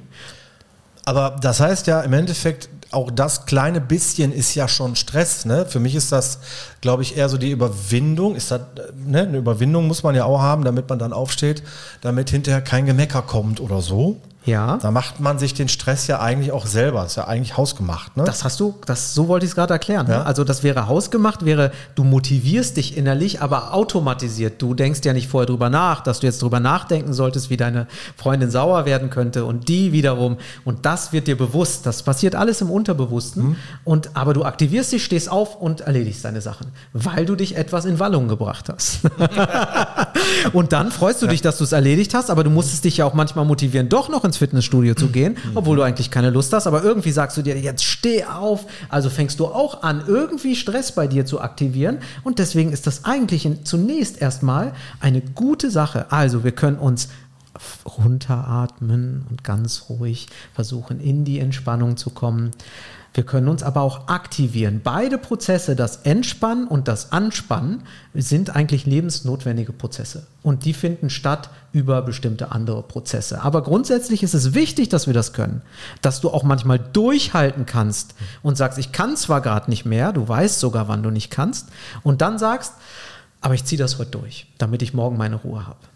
Aber 1.05 1.37
das 1.39 1.61
heißt 1.61 1.87
ja 1.87 2.01
im 2.01 2.15
Endeffekt, 2.15 2.71
auch 2.93 3.11
das 3.11 3.47
kleine 3.47 3.81
bisschen 3.81 4.33
ist 4.33 4.55
ja 4.55 4.69
schon 4.69 4.97
Stress. 4.97 5.45
Ne? 5.45 5.67
Für 5.67 5.81
mich 5.81 5.95
ist 5.95 6.13
das, 6.13 6.39
glaube 6.81 7.03
ich, 7.03 7.17
eher 7.17 7.29
so 7.29 7.39
die 7.39 7.51
Überwindung. 7.51 8.35
Ist 8.35 8.51
das, 8.51 8.61
ne? 9.05 9.23
Eine 9.23 9.39
Überwindung 9.39 9.87
muss 9.87 10.03
man 10.03 10.15
ja 10.15 10.25
auch 10.25 10.41
haben, 10.41 10.65
damit 10.65 10.89
man 10.89 10.99
dann 10.99 11.13
aufsteht, 11.13 11.63
damit 12.01 12.31
hinterher 12.31 12.63
kein 12.63 12.87
Gemecker 12.87 13.23
kommt 13.23 13.61
oder 13.61 13.81
so. 13.81 14.21
Ja. 14.45 14.79
Da 14.79 14.91
macht 14.91 15.21
man 15.21 15.39
sich 15.39 15.55
den 15.55 15.69
Stress 15.69 16.07
ja 16.07 16.21
eigentlich 16.21 16.53
auch 16.53 16.67
selber. 16.67 17.05
Ist 17.05 17.17
ja 17.17 17.27
eigentlich 17.27 17.57
hausgemacht. 17.57 18.17
Ne? 18.17 18.25
Das 18.25 18.45
hast 18.45 18.61
du, 18.61 18.75
das, 18.87 19.15
so 19.15 19.29
wollte 19.29 19.45
ich 19.45 19.51
es 19.51 19.55
gerade 19.55 19.73
erklären. 19.73 20.07
Ja. 20.09 20.19
Ne? 20.19 20.27
Also 20.27 20.45
das 20.45 20.63
wäre 20.63 20.89
hausgemacht, 20.89 21.45
wäre, 21.45 21.73
du 21.95 22.05
motivierst 22.05 22.77
dich 22.77 22.97
innerlich, 22.97 23.41
aber 23.41 23.75
automatisiert. 23.75 24.61
Du 24.61 24.75
denkst 24.75 25.01
ja 25.05 25.13
nicht 25.13 25.29
vorher 25.29 25.47
drüber 25.47 25.71
nach, 25.71 26.03
dass 26.03 26.21
du 26.21 26.27
jetzt 26.27 26.43
drüber 26.43 26.61
nachdenken 26.61 27.13
solltest, 27.13 27.51
wie 27.51 27.57
deine 27.57 27.87
Freundin 28.17 28.51
sauer 28.51 28.85
werden 28.85 29.11
könnte 29.11 29.45
und 29.45 29.69
die 29.69 29.93
wiederum. 29.93 30.39
Und 30.65 30.87
das 30.87 31.13
wird 31.13 31.27
dir 31.27 31.37
bewusst. 31.37 31.87
Das 31.87 32.03
passiert 32.03 32.35
alles 32.35 32.61
im 32.61 32.71
Unterbewussten. 32.71 33.43
Mhm. 33.43 33.57
Und, 33.85 34.17
aber 34.17 34.35
du 34.35 34.45
aktivierst 34.45 34.93
dich, 34.93 35.05
stehst 35.05 35.31
auf 35.31 35.57
und 35.57 35.83
erledigst 35.83 36.25
deine 36.25 36.41
Sachen, 36.41 36.69
weil 36.93 37.27
du 37.27 37.37
dich 37.37 37.57
etwas 37.57 37.85
in 37.85 37.99
Wallung 37.99 38.29
gebracht 38.29 38.69
hast. 38.69 39.01
und 40.53 40.73
dann 40.73 40.91
freust 40.91 41.23
du 41.23 41.27
dich, 41.27 41.43
dass 41.43 41.59
du 41.59 41.65
es 41.65 41.73
erledigt 41.73 42.15
hast, 42.15 42.31
aber 42.31 42.45
du 42.45 42.51
musstest 42.51 42.85
dich 42.85 42.99
ja 42.99 43.05
auch 43.05 43.15
manchmal 43.15 43.45
motivieren, 43.45 43.89
doch 43.89 44.09
noch 44.09 44.25
ins 44.25 44.32
Fitnessstudio 44.37 44.95
zu 44.95 45.09
gehen, 45.09 45.37
obwohl 45.55 45.77
du 45.77 45.83
eigentlich 45.83 46.11
keine 46.11 46.31
Lust 46.31 46.53
hast, 46.53 46.67
aber 46.67 46.83
irgendwie 46.83 47.11
sagst 47.13 47.37
du 47.37 47.43
dir, 47.43 47.59
jetzt 47.59 47.85
steh 47.85 48.25
auf. 48.25 48.67
Also 48.89 49.11
fängst 49.11 49.41
du 49.41 49.47
auch 49.47 49.83
an, 49.83 50.03
irgendwie 50.07 50.57
Stress 50.57 50.93
bei 50.93 51.07
dir 51.07 51.27
zu 51.27 51.41
aktivieren 51.41 51.99
und 52.25 52.39
deswegen 52.39 52.73
ist 52.73 52.87
das 52.87 53.05
eigentlich 53.05 53.47
in, 53.47 53.65
zunächst 53.65 54.21
erstmal 54.21 54.73
eine 55.01 55.21
gute 55.21 55.71
Sache. 55.71 56.07
Also 56.11 56.45
wir 56.45 56.53
können 56.53 56.79
uns 56.79 57.09
runteratmen 57.87 59.27
und 59.29 59.45
ganz 59.45 59.87
ruhig 59.89 60.29
versuchen, 60.55 61.01
in 61.01 61.25
die 61.25 61.39
Entspannung 61.39 61.97
zu 61.97 62.11
kommen. 62.11 62.51
Wir 63.15 63.25
können 63.25 63.49
uns 63.49 63.63
aber 63.63 63.83
auch 63.83 64.09
aktivieren. 64.09 64.81
Beide 64.83 65.19
Prozesse, 65.19 65.77
das 65.77 65.97
Entspannen 65.97 66.67
und 66.67 66.89
das 66.89 67.13
Anspannen, 67.13 67.83
sind 68.15 68.57
eigentlich 68.57 68.87
lebensnotwendige 68.87 69.73
Prozesse. 69.73 70.27
Und 70.43 70.65
die 70.65 70.73
finden 70.73 71.11
statt 71.11 71.51
über 71.73 72.01
bestimmte 72.01 72.53
andere 72.53 72.83
Prozesse. 72.83 73.43
Aber 73.43 73.63
grundsätzlich 73.63 74.23
ist 74.23 74.33
es 74.33 74.55
wichtig, 74.55 74.89
dass 74.89 75.07
wir 75.07 75.15
das 75.15 75.35
können. 75.35 75.61
Dass 76.01 76.23
du 76.23 76.31
auch 76.31 76.43
manchmal 76.43 76.79
durchhalten 76.79 77.67
kannst 77.67 78.15
und 78.43 78.57
sagst, 78.57 78.79
ich 78.79 78.93
kann 78.93 79.17
zwar 79.17 79.43
gerade 79.43 79.69
nicht 79.71 79.85
mehr, 79.85 80.15
du 80.15 80.27
weißt 80.27 80.59
sogar, 80.59 80.89
wann 80.89 81.03
du 81.03 81.11
nicht 81.11 81.31
kannst, 81.31 81.69
und 82.03 82.23
dann 82.23 82.39
sagst, 82.39 82.73
aber 83.43 83.55
ich 83.55 83.65
ziehe 83.65 83.79
das 83.79 83.99
heute 83.99 84.13
durch, 84.13 84.47
damit 84.57 84.81
ich 84.81 84.95
morgen 84.95 85.19
meine 85.19 85.37
Ruhe 85.37 85.67
habe. 85.67 85.92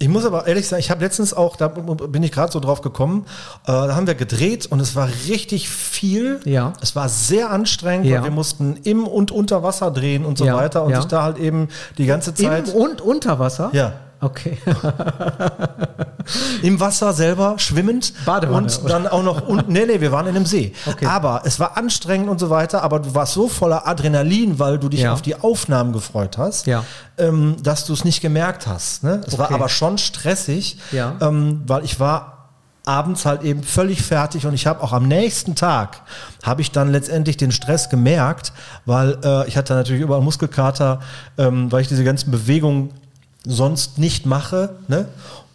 Ich 0.00 0.08
muss 0.08 0.24
aber 0.26 0.46
ehrlich 0.46 0.66
sagen, 0.68 0.80
ich 0.80 0.90
habe 0.90 1.02
letztens 1.02 1.32
auch, 1.32 1.56
da 1.56 1.68
bin 1.68 2.22
ich 2.22 2.32
gerade 2.32 2.52
so 2.52 2.58
drauf 2.60 2.82
gekommen, 2.82 3.24
äh, 3.62 3.68
da 3.68 3.94
haben 3.94 4.06
wir 4.06 4.14
gedreht 4.16 4.66
und 4.66 4.80
es 4.80 4.96
war 4.96 5.08
richtig 5.28 5.68
viel. 5.68 6.40
Ja. 6.44 6.72
Es 6.82 6.94
war 6.96 7.08
sehr 7.08 7.50
anstrengend, 7.50 8.06
Ja. 8.06 8.16
weil 8.18 8.24
wir 8.24 8.30
mussten 8.32 8.76
im 8.82 9.06
und 9.06 9.30
unter 9.30 9.62
Wasser 9.62 9.90
drehen 9.92 10.24
und 10.24 10.36
so 10.36 10.44
Ja, 10.44 10.56
weiter 10.56 10.82
und 10.84 10.90
ja. 10.90 10.96
sich 11.00 11.06
da 11.08 11.22
halt 11.22 11.38
eben 11.38 11.68
die 11.96 12.06
ganze 12.06 12.34
Zeit 12.34 12.68
Im 12.68 12.74
und 12.74 13.00
unter 13.00 13.38
Wasser? 13.38 13.70
Ja. 13.72 13.92
Okay. 14.24 14.58
im 16.62 16.80
Wasser 16.80 17.12
selber 17.12 17.54
schwimmend 17.58 18.12
Badewanne, 18.24 18.66
und 18.66 18.88
dann 18.90 19.06
auch 19.06 19.22
noch 19.22 19.46
unten. 19.46 19.72
Nee, 19.72 19.84
nee, 19.86 20.00
wir 20.00 20.10
waren 20.12 20.26
in 20.26 20.36
einem 20.36 20.46
See. 20.46 20.72
Okay. 20.86 21.06
Aber 21.06 21.42
es 21.44 21.60
war 21.60 21.76
anstrengend 21.76 22.28
und 22.28 22.38
so 22.38 22.48
weiter, 22.50 22.82
aber 22.82 23.00
du 23.00 23.14
warst 23.14 23.34
so 23.34 23.48
voller 23.48 23.86
Adrenalin, 23.86 24.58
weil 24.58 24.78
du 24.78 24.88
dich 24.88 25.00
Ja. 25.00 25.12
auf 25.12 25.22
die 25.22 25.36
Aufnahmen 25.38 25.92
gefreut 25.92 26.38
hast, 26.38 26.66
Ja. 26.66 26.84
ähm, 27.18 27.56
dass 27.62 27.84
du 27.84 27.92
es 27.92 28.04
nicht 28.04 28.20
gemerkt 28.22 28.66
hast. 28.66 29.04
Ne? 29.04 29.20
Es 29.26 29.36
war 29.38 29.46
Okay. 29.46 29.54
aber 29.54 29.68
schon 29.68 29.98
stressig, 29.98 30.78
Ja. 30.92 31.14
ähm, 31.20 31.62
weil 31.66 31.84
ich 31.84 32.00
war 32.00 32.30
abends 32.86 33.24
halt 33.24 33.42
eben 33.42 33.62
völlig 33.62 34.02
fertig 34.02 34.44
und 34.46 34.52
ich 34.52 34.66
habe 34.66 34.82
auch 34.82 34.92
am 34.92 35.08
nächsten 35.08 35.54
Tag 35.54 36.02
habe 36.42 36.60
ich 36.60 36.70
dann 36.70 36.90
letztendlich 36.92 37.38
den 37.38 37.50
Stress 37.50 37.88
gemerkt, 37.88 38.52
weil 38.84 39.16
äh, 39.24 39.48
ich 39.48 39.56
hatte 39.56 39.72
natürlich 39.74 40.02
überall 40.02 40.20
Muskelkater, 40.20 41.00
ähm, 41.38 41.72
weil 41.72 41.80
ich 41.80 41.88
diese 41.88 42.04
ganzen 42.04 42.30
Bewegungen 42.30 42.90
sonst 43.44 43.98
nicht 43.98 44.26
mache. 44.26 44.76
Ne? 44.88 45.06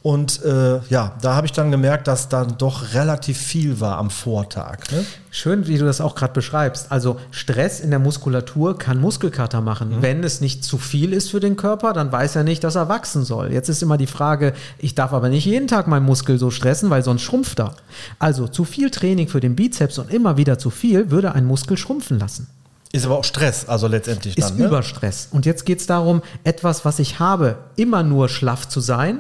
Und 0.02 0.44
äh, 0.46 0.80
ja, 0.90 1.18
da 1.22 1.36
habe 1.36 1.46
ich 1.46 1.52
dann 1.52 1.72
gemerkt, 1.72 2.08
dass 2.08 2.30
dann 2.30 2.58
doch 2.58 2.94
relativ 2.94 3.38
viel 3.38 3.82
war 3.82 3.98
am 3.98 4.10
Vortag. 4.10 4.90
Ne? 4.92 5.06
Schön, 5.30 5.68
wie 5.68 5.78
du 5.78 5.84
das 5.84 6.00
auch 6.00 6.16
gerade 6.16 6.32
beschreibst. 6.32 6.90
Also 6.90 7.20
Stress 7.32 7.82
in 7.82 7.90
der 7.90 8.00
Muskulatur 8.00 8.78
kann 8.78 9.02
Muskelkater 9.02 9.60
machen. 9.60 9.98
Wenn 10.00 10.24
es 10.24 10.40
nicht 10.40 10.64
zu 10.64 10.78
viel 10.78 11.12
ist 11.12 11.32
für 11.32 11.42
den 11.42 11.58
Körper, 11.58 11.92
dann 11.92 12.14
weiß 12.14 12.38
er 12.38 12.46
nicht, 12.46 12.64
dass 12.64 12.76
er 12.76 12.88
wachsen 12.88 13.26
soll. 13.26 13.52
Jetzt 13.52 13.68
ist 13.68 13.84
immer 13.84 13.98
die 13.98 14.08
Frage, 14.08 14.54
ich 14.78 14.96
darf 14.96 15.12
aber 15.12 15.28
nicht 15.28 15.46
jeden 15.46 15.68
Tag 15.68 15.88
meinen 15.88 16.06
Muskel 16.06 16.40
so 16.40 16.50
stressen, 16.50 16.90
weil 16.90 17.04
sonst 17.04 17.24
schrumpft 17.24 17.60
er. 17.60 17.76
Also 18.20 18.48
zu 18.48 18.64
viel 18.64 18.92
Training 18.92 19.28
für 19.28 19.42
den 19.42 19.58
Bizeps 19.58 19.98
und 19.98 20.14
immer 20.14 20.38
wieder 20.38 20.58
zu 20.58 20.70
viel 20.70 21.12
würde 21.12 21.34
einen 21.34 21.48
Muskel 21.48 21.76
schrumpfen 21.76 22.20
lassen. 22.20 22.48
Ist 22.92 23.06
aber 23.06 23.20
auch 23.20 23.24
Stress, 23.24 23.70
also 23.70 23.88
letztendlich 23.88 24.38
Ist 24.38 24.50
dann. 24.50 24.58
Ne? 24.58 24.66
Überstress. 24.66 25.28
Und 25.32 25.46
jetzt 25.46 25.66
geht 25.66 25.80
es 25.80 25.86
darum, 25.86 26.24
etwas, 26.44 26.86
was 26.86 27.00
ich 27.00 27.20
habe, 27.20 27.58
immer 27.76 28.02
nur 28.02 28.30
schlaff 28.30 28.68
zu 28.68 28.80
sein. 28.80 29.20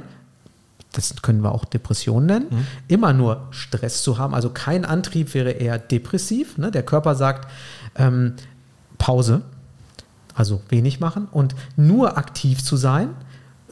Das 0.93 1.13
können 1.21 1.43
wir 1.43 1.51
auch 1.51 1.65
Depression 1.65 2.25
nennen. 2.25 2.47
Mhm. 2.49 2.67
Immer 2.88 3.13
nur 3.13 3.47
Stress 3.51 4.01
zu 4.01 4.17
haben. 4.17 4.33
Also 4.33 4.49
kein 4.49 4.85
Antrieb 4.85 5.35
wäre 5.35 5.51
eher 5.51 5.77
depressiv. 5.77 6.57
Ne? 6.57 6.71
Der 6.71 6.81
Körper 6.81 7.13
sagt 7.13 7.47
ähm, 7.95 8.33
Pause, 8.97 9.43
also 10.33 10.61
wenig 10.69 10.99
machen. 10.99 11.27
Und 11.31 11.53
nur 11.75 12.17
aktiv 12.17 12.63
zu 12.63 12.75
sein, 12.75 13.09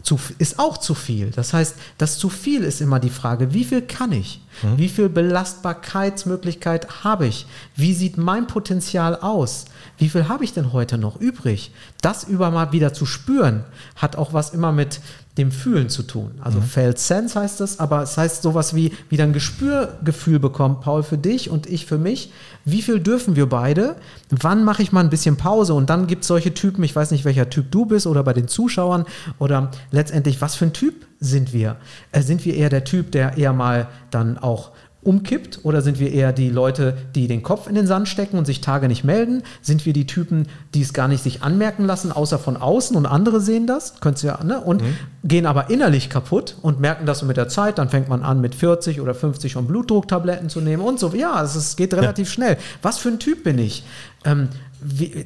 zu, 0.08 0.18
ist 0.38 0.58
auch 0.58 0.78
zu 0.78 0.94
viel. 0.96 1.32
Das 1.32 1.52
heißt, 1.52 1.76
das 1.98 2.18
zu 2.18 2.30
viel 2.30 2.64
ist 2.64 2.80
immer 2.80 3.02
die 3.02 3.10
Frage, 3.10 3.54
wie 3.54 3.66
viel 3.66 3.82
kann 3.82 4.14
ich? 4.14 4.40
Wie 4.78 4.88
viel 4.88 5.10
Belastbarkeitsmöglichkeit 5.10 7.04
habe 7.04 7.28
ich? 7.28 7.46
Wie 7.76 7.94
sieht 7.94 8.18
mein 8.18 8.48
Potenzial 8.48 9.18
aus? 9.18 9.66
Wie 9.98 10.08
viel 10.08 10.30
habe 10.30 10.46
ich 10.46 10.54
denn 10.54 10.72
heute 10.72 10.98
noch 10.98 11.20
übrig? 11.20 11.72
Das 12.02 12.24
über 12.24 12.52
mal 12.52 12.72
wieder 12.72 12.94
zu 12.94 13.06
spüren, 13.06 13.66
hat 13.98 14.16
auch 14.16 14.32
was 14.32 14.52
immer 14.52 14.72
mit 14.72 15.02
dem 15.38 15.52
Fühlen 15.52 15.90
zu 15.90 16.04
tun. 16.04 16.32
Also 16.42 16.60
Felt 16.62 17.00
Sense 17.00 17.40
heißt 17.40 17.60
das, 17.60 17.80
aber 17.80 18.02
es 18.02 18.18
heißt 18.18 18.42
sowas 18.42 18.76
wie 18.76 18.92
wieder 19.10 19.24
ein 19.24 19.34
Gespürgefühl 19.34 20.40
bekommen, 20.40 20.80
Paul 20.82 21.04
für 21.04 21.18
dich 21.18 21.50
und 21.50 21.68
ich 21.68 21.86
für 21.86 21.98
mich. 21.98 22.32
Wie 22.66 22.82
viel 22.82 23.00
dürfen 23.00 23.36
wir 23.36 23.48
beide? 23.48 23.96
Wann 24.30 24.64
mache 24.64 24.82
ich 24.82 24.92
mal 24.92 25.04
ein 25.04 25.10
bisschen 25.10 25.38
Pause? 25.38 25.74
Und 25.74 25.90
dann 25.90 26.08
gibt 26.08 26.24
es 26.24 26.28
solche 26.28 26.54
Typen, 26.54 26.84
ich 26.84 26.96
weiß 26.96 27.12
nicht, 27.12 27.26
welcher 27.26 27.50
Typ 27.50 27.72
du 27.72 27.86
bist 27.86 28.08
oder 28.08 28.24
bei 28.24 28.34
den 28.34 28.48
Zuschauern 28.48 29.06
oder 29.40 29.72
letztendlich, 29.92 30.42
was 30.42 30.56
für 30.56 30.66
ein 30.66 30.74
Typ 30.74 31.06
sind 31.20 31.54
wir? 31.54 31.78
Äh, 32.12 32.22
sind 32.22 32.46
wir 32.46 32.56
eher 32.56 32.70
der 32.70 32.84
Typ, 32.84 33.12
der 33.12 33.38
eher 33.38 33.54
mal 33.54 33.88
dann 34.12 34.38
auch 34.38 34.72
umkippt 35.08 35.62
oder 35.64 35.82
sind 35.82 36.00
wir 36.00 36.12
eher 36.12 36.34
die 36.34 36.50
Leute, 36.50 36.98
die 37.16 37.28
den 37.28 37.42
Kopf 37.42 37.68
in 37.68 37.76
den 37.76 37.88
Sand 37.88 38.10
stecken 38.10 38.38
und 38.38 38.46
sich 38.46 38.62
Tage 38.62 38.88
nicht 38.88 39.04
melden? 39.04 39.42
Sind 39.62 39.86
wir 39.86 39.94
die 39.94 40.06
Typen, 40.06 40.48
die 40.74 40.82
es 40.82 40.94
gar 40.94 41.08
nicht 41.08 41.24
sich 41.24 41.44
anmerken 41.44 41.86
lassen, 41.86 42.12
außer 42.12 42.38
von 42.38 42.58
außen 42.58 42.96
und 42.98 43.06
andere 43.06 43.40
sehen 43.40 43.68
das? 43.68 44.00
Könntest 44.02 44.24
du 44.24 44.28
ja, 44.28 44.44
ne? 44.44 44.60
Und 44.60 44.84
gehen 45.24 45.46
aber 45.46 45.70
innerlich 45.70 46.10
kaputt 46.10 46.58
und 46.62 46.80
merken 46.80 47.06
das 47.06 47.20
so 47.20 47.26
mit 47.26 47.38
der 47.38 47.48
Zeit. 47.48 47.78
Dann 47.78 47.90
fängt 47.90 48.10
man 48.10 48.22
an, 48.22 48.42
mit 48.42 48.54
40 48.54 49.00
oder 49.00 49.16
50 49.16 49.52
schon 49.52 49.66
Blutdrucktabletten 49.66 50.50
zu 50.50 50.62
nehmen 50.62 50.84
und 50.84 51.00
so. 51.00 51.14
Ja, 51.16 51.42
es 51.42 51.56
ist, 51.56 51.78
geht 51.78 51.94
relativ 51.94 52.30
schnell. 52.30 52.58
Was 52.82 52.98
für 52.98 53.10
ein 53.10 53.20
Typ 53.20 53.44
bin 53.44 53.58
ich? 53.60 53.84
Ähm, 54.26 54.50
wie, 54.80 55.26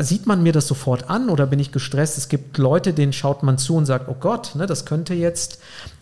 sieht 0.00 0.26
man 0.26 0.42
mir 0.42 0.52
das 0.52 0.68
sofort 0.68 1.10
an 1.10 1.28
oder 1.28 1.46
bin 1.46 1.58
ich 1.58 1.72
gestresst? 1.72 2.18
Es 2.18 2.28
gibt 2.28 2.58
Leute, 2.58 2.92
denen 2.92 3.12
schaut 3.12 3.42
man 3.42 3.58
zu 3.58 3.74
und 3.74 3.86
sagt, 3.86 4.08
oh 4.08 4.16
Gott, 4.18 4.54
ne, 4.54 4.66
das 4.66 4.84
könnte 4.84 5.14
jetzt, 5.14 5.58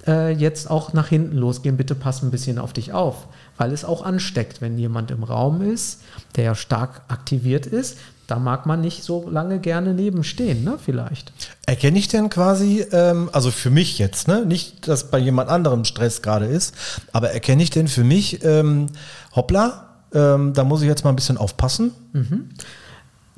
äh, 0.06 0.32
jetzt 0.32 0.70
auch 0.70 0.92
nach 0.92 1.08
hinten 1.08 1.36
losgehen, 1.36 1.76
bitte 1.76 1.94
pass 1.94 2.22
ein 2.22 2.30
bisschen 2.30 2.58
auf 2.58 2.72
dich 2.72 2.92
auf, 2.92 3.26
weil 3.56 3.72
es 3.72 3.84
auch 3.84 4.04
ansteckt, 4.04 4.60
wenn 4.60 4.78
jemand 4.78 5.10
im 5.10 5.22
Raum 5.22 5.62
ist, 5.62 6.02
der 6.36 6.44
ja 6.44 6.54
stark 6.54 7.02
aktiviert 7.08 7.66
ist, 7.66 7.96
da 8.26 8.38
mag 8.38 8.64
man 8.66 8.80
nicht 8.80 9.02
so 9.02 9.28
lange 9.28 9.58
gerne 9.58 9.92
nebenstehen, 9.92 10.62
ne, 10.62 10.78
vielleicht. 10.84 11.32
Erkenne 11.66 11.98
ich 11.98 12.08
denn 12.08 12.30
quasi, 12.30 12.84
ähm, 12.92 13.28
also 13.32 13.50
für 13.50 13.70
mich 13.70 13.98
jetzt, 13.98 14.28
ne? 14.28 14.44
nicht, 14.44 14.86
dass 14.86 15.10
bei 15.10 15.18
jemand 15.18 15.50
anderem 15.50 15.84
Stress 15.84 16.22
gerade 16.22 16.46
ist, 16.46 16.74
aber 17.12 17.30
erkenne 17.30 17.62
ich 17.62 17.70
denn 17.70 17.88
für 17.88 18.04
mich, 18.04 18.44
ähm, 18.44 18.86
hoppla, 19.34 19.88
ähm, 20.12 20.52
da 20.54 20.64
muss 20.64 20.82
ich 20.82 20.88
jetzt 20.88 21.02
mal 21.02 21.10
ein 21.10 21.16
bisschen 21.16 21.38
aufpassen? 21.38 21.92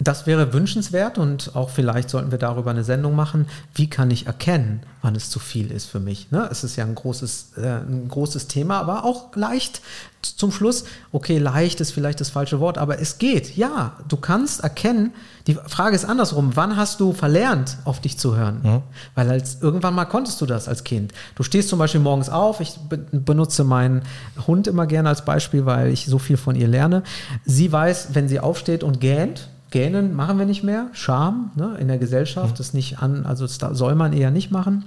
Das 0.02 0.26
wäre 0.26 0.52
wünschenswert 0.52 1.16
und 1.16 1.54
auch 1.54 1.70
vielleicht 1.70 2.10
sollten 2.10 2.32
wir 2.32 2.38
darüber 2.38 2.72
eine 2.72 2.82
Sendung 2.82 3.14
machen. 3.14 3.46
Wie 3.72 3.88
kann 3.88 4.10
ich 4.10 4.26
erkennen, 4.26 4.82
wann 5.00 5.14
es 5.14 5.30
zu 5.30 5.38
viel 5.38 5.70
ist 5.70 5.86
für 5.86 6.00
mich? 6.00 6.32
Ne? 6.32 6.48
Es 6.50 6.64
ist 6.64 6.74
ja 6.74 6.84
ein 6.84 6.96
großes, 6.96 7.52
äh, 7.58 7.80
ein 7.86 8.08
großes 8.08 8.48
Thema, 8.48 8.80
aber 8.80 9.04
auch 9.04 9.36
leicht 9.36 9.80
zum 10.22 10.50
Schluss. 10.50 10.84
Okay, 11.12 11.38
leicht 11.38 11.80
ist 11.80 11.92
vielleicht 11.92 12.20
das 12.20 12.30
falsche 12.30 12.58
Wort, 12.58 12.78
aber 12.78 13.00
es 13.00 13.18
geht. 13.18 13.56
Ja, 13.56 13.98
du 14.08 14.16
kannst 14.16 14.60
erkennen. 14.60 15.12
Die 15.46 15.54
Frage 15.54 15.94
ist 15.94 16.04
andersrum. 16.04 16.52
Wann 16.54 16.76
hast 16.76 16.98
du 16.98 17.12
verlernt, 17.12 17.78
auf 17.84 18.00
dich 18.00 18.18
zu 18.18 18.36
hören? 18.36 18.82
Weil 19.14 19.30
als, 19.30 19.58
irgendwann 19.60 19.94
mal 19.94 20.06
konntest 20.06 20.40
du 20.40 20.46
das 20.46 20.66
als 20.66 20.82
Kind. 20.82 21.12
Du 21.36 21.44
stehst 21.44 21.68
zum 21.68 21.78
Beispiel 21.78 22.00
morgens 22.00 22.28
auf. 22.28 22.60
Ich 22.60 22.76
be 22.88 22.98
benutze 23.12 23.62
meinen 23.62 24.02
Hund 24.48 24.66
immer 24.66 24.86
gerne 24.86 25.10
als 25.10 25.24
Beispiel, 25.24 25.64
weil 25.64 25.92
ich 25.92 26.06
so 26.06 26.18
viel 26.18 26.36
von 26.36 26.56
ihr 26.56 26.68
lerne. 26.68 27.04
Sie 27.44 27.70
weiß, 27.70 28.08
wenn 28.14 28.28
sie 28.28 28.40
aufsteht 28.40 28.82
und 28.82 29.00
gähnt, 29.00 29.48
Gähnen 29.72 30.14
machen 30.14 30.38
wir 30.38 30.46
nicht 30.46 30.62
mehr. 30.62 30.86
Scham 30.92 31.50
ne, 31.56 31.76
in 31.80 31.88
der 31.88 31.98
Gesellschaft 31.98 32.60
ist 32.60 32.74
nicht 32.74 33.00
an, 33.00 33.26
also 33.26 33.44
das 33.44 33.58
da- 33.58 33.74
soll 33.74 33.96
man 33.96 34.12
eher 34.12 34.30
nicht 34.30 34.52
machen. 34.52 34.84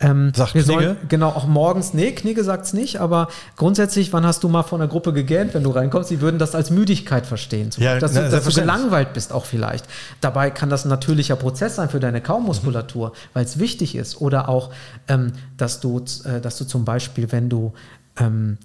Ähm, 0.00 0.32
Sagt 0.36 0.54
wir 0.54 0.62
sollen, 0.62 0.96
genau, 1.08 1.30
auch 1.30 1.46
morgens, 1.46 1.92
nee, 1.94 2.12
Knigge 2.12 2.44
sagt 2.44 2.66
es 2.66 2.72
nicht, 2.72 3.00
aber 3.00 3.28
grundsätzlich, 3.56 4.12
wann 4.12 4.24
hast 4.24 4.44
du 4.44 4.48
mal 4.48 4.62
von 4.62 4.78
der 4.78 4.88
Gruppe 4.88 5.12
gegähnt, 5.12 5.54
wenn 5.54 5.64
du 5.64 5.70
reinkommst? 5.70 6.08
Sie 6.10 6.20
würden 6.20 6.38
das 6.38 6.54
als 6.54 6.70
Müdigkeit 6.70 7.26
verstehen. 7.26 7.70
Ja, 7.78 7.94
Beispiel, 7.94 8.00
dass, 8.00 8.12
na, 8.14 8.22
du, 8.22 8.30
dass 8.30 8.44
du 8.44 8.60
gelangweilt 8.60 9.12
bist 9.14 9.32
auch 9.32 9.44
vielleicht. 9.46 9.86
Dabei 10.20 10.50
kann 10.50 10.70
das 10.70 10.84
ein 10.84 10.90
natürlicher 10.90 11.34
Prozess 11.34 11.76
sein 11.76 11.88
für 11.88 11.98
deine 11.98 12.20
Kaumuskulatur, 12.20 13.12
weil 13.32 13.44
es 13.44 13.58
wichtig 13.58 13.96
ist. 13.96 14.20
Oder 14.20 14.48
auch, 14.48 14.70
ähm, 15.08 15.32
dass, 15.56 15.80
du, 15.80 16.04
äh, 16.24 16.40
dass 16.40 16.58
du 16.58 16.64
zum 16.64 16.84
Beispiel, 16.84 17.32
wenn 17.32 17.48
du, 17.48 17.72
ähm, 18.18 18.58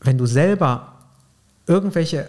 wenn 0.00 0.18
du 0.18 0.26
selber 0.26 0.94
irgendwelche 1.66 2.28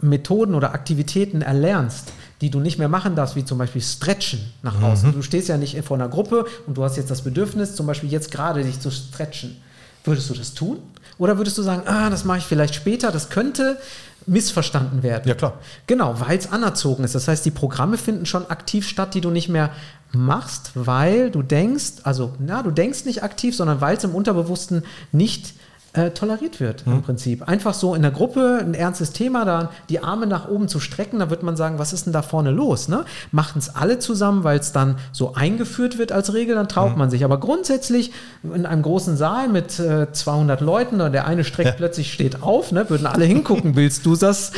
Methoden 0.00 0.54
oder 0.54 0.74
Aktivitäten 0.74 1.42
erlernst, 1.42 2.12
die 2.40 2.50
du 2.50 2.60
nicht 2.60 2.78
mehr 2.78 2.88
machen 2.88 3.16
darfst, 3.16 3.34
wie 3.36 3.44
zum 3.44 3.58
Beispiel 3.58 3.82
Stretchen 3.82 4.40
nach 4.62 4.80
außen. 4.80 5.12
Du 5.12 5.22
stehst 5.22 5.48
ja 5.48 5.56
nicht 5.56 5.82
vor 5.84 5.96
einer 5.96 6.08
Gruppe 6.08 6.46
und 6.66 6.76
du 6.76 6.84
hast 6.84 6.96
jetzt 6.96 7.10
das 7.10 7.22
Bedürfnis, 7.22 7.74
zum 7.74 7.86
Beispiel 7.86 8.10
jetzt 8.10 8.30
gerade 8.30 8.62
dich 8.62 8.80
zu 8.80 8.90
stretchen. 8.90 9.56
Würdest 10.04 10.30
du 10.30 10.34
das 10.34 10.54
tun? 10.54 10.78
Oder 11.18 11.36
würdest 11.36 11.58
du 11.58 11.62
sagen, 11.62 11.82
ah, 11.86 12.10
das 12.10 12.24
mache 12.24 12.38
ich 12.38 12.44
vielleicht 12.44 12.76
später, 12.76 13.10
das 13.10 13.28
könnte 13.28 13.78
missverstanden 14.26 15.02
werden? 15.02 15.26
Ja, 15.26 15.34
klar. 15.34 15.54
Genau, 15.88 16.20
weil 16.20 16.38
es 16.38 16.52
anerzogen 16.52 17.02
ist. 17.02 17.16
Das 17.16 17.26
heißt, 17.26 17.44
die 17.44 17.50
Programme 17.50 17.98
finden 17.98 18.24
schon 18.24 18.48
aktiv 18.48 18.86
statt, 18.88 19.14
die 19.14 19.20
du 19.20 19.30
nicht 19.30 19.48
mehr 19.48 19.70
machst, 20.12 20.70
weil 20.74 21.30
du 21.30 21.42
denkst, 21.42 22.04
also, 22.04 22.34
na, 22.38 22.62
du 22.62 22.70
denkst 22.70 23.04
nicht 23.04 23.22
aktiv, 23.24 23.56
sondern 23.56 23.80
weil 23.80 23.96
es 23.96 24.04
im 24.04 24.14
Unterbewussten 24.14 24.84
nicht 25.10 25.54
äh, 25.94 26.10
toleriert 26.10 26.60
wird 26.60 26.84
im 26.86 27.02
Prinzip. 27.02 27.48
Einfach 27.48 27.72
so 27.72 27.94
in 27.94 28.02
der 28.02 28.10
Gruppe 28.10 28.58
ein 28.60 28.74
ernstes 28.74 29.12
Thema, 29.12 29.46
da 29.46 29.70
die 29.88 30.00
Arme 30.00 30.26
nach 30.26 30.46
oben 30.46 30.68
zu 30.68 30.80
strecken, 30.80 31.18
da 31.18 31.30
wird 31.30 31.42
man 31.42 31.56
sagen, 31.56 31.78
was 31.78 31.94
ist 31.94 32.04
denn 32.04 32.12
da 32.12 32.20
vorne 32.20 32.50
los? 32.50 32.88
Ne? 32.88 33.04
Machen 33.32 33.58
es 33.58 33.74
alle 33.74 33.98
zusammen, 33.98 34.44
weil 34.44 34.58
es 34.58 34.72
dann 34.72 34.96
so 35.12 35.34
eingeführt 35.34 35.96
wird 35.96 36.12
als 36.12 36.34
Regel, 36.34 36.56
dann 36.56 36.68
traut 36.68 36.96
man 36.96 37.08
sich. 37.08 37.24
Aber 37.24 37.40
grundsätzlich 37.40 38.12
in 38.42 38.66
einem 38.66 38.82
großen 38.82 39.16
Saal 39.16 39.48
mit 39.48 39.78
äh, 39.78 40.12
200 40.12 40.60
Leuten, 40.60 41.00
und 41.00 41.12
der 41.12 41.26
eine 41.26 41.42
streckt 41.42 41.78
plötzlich, 41.78 42.12
steht 42.12 42.42
auf, 42.42 42.70
ne? 42.70 42.88
würden 42.90 43.06
alle 43.06 43.24
hingucken, 43.24 43.74
willst 43.74 44.04
du 44.04 44.14
das? 44.14 44.52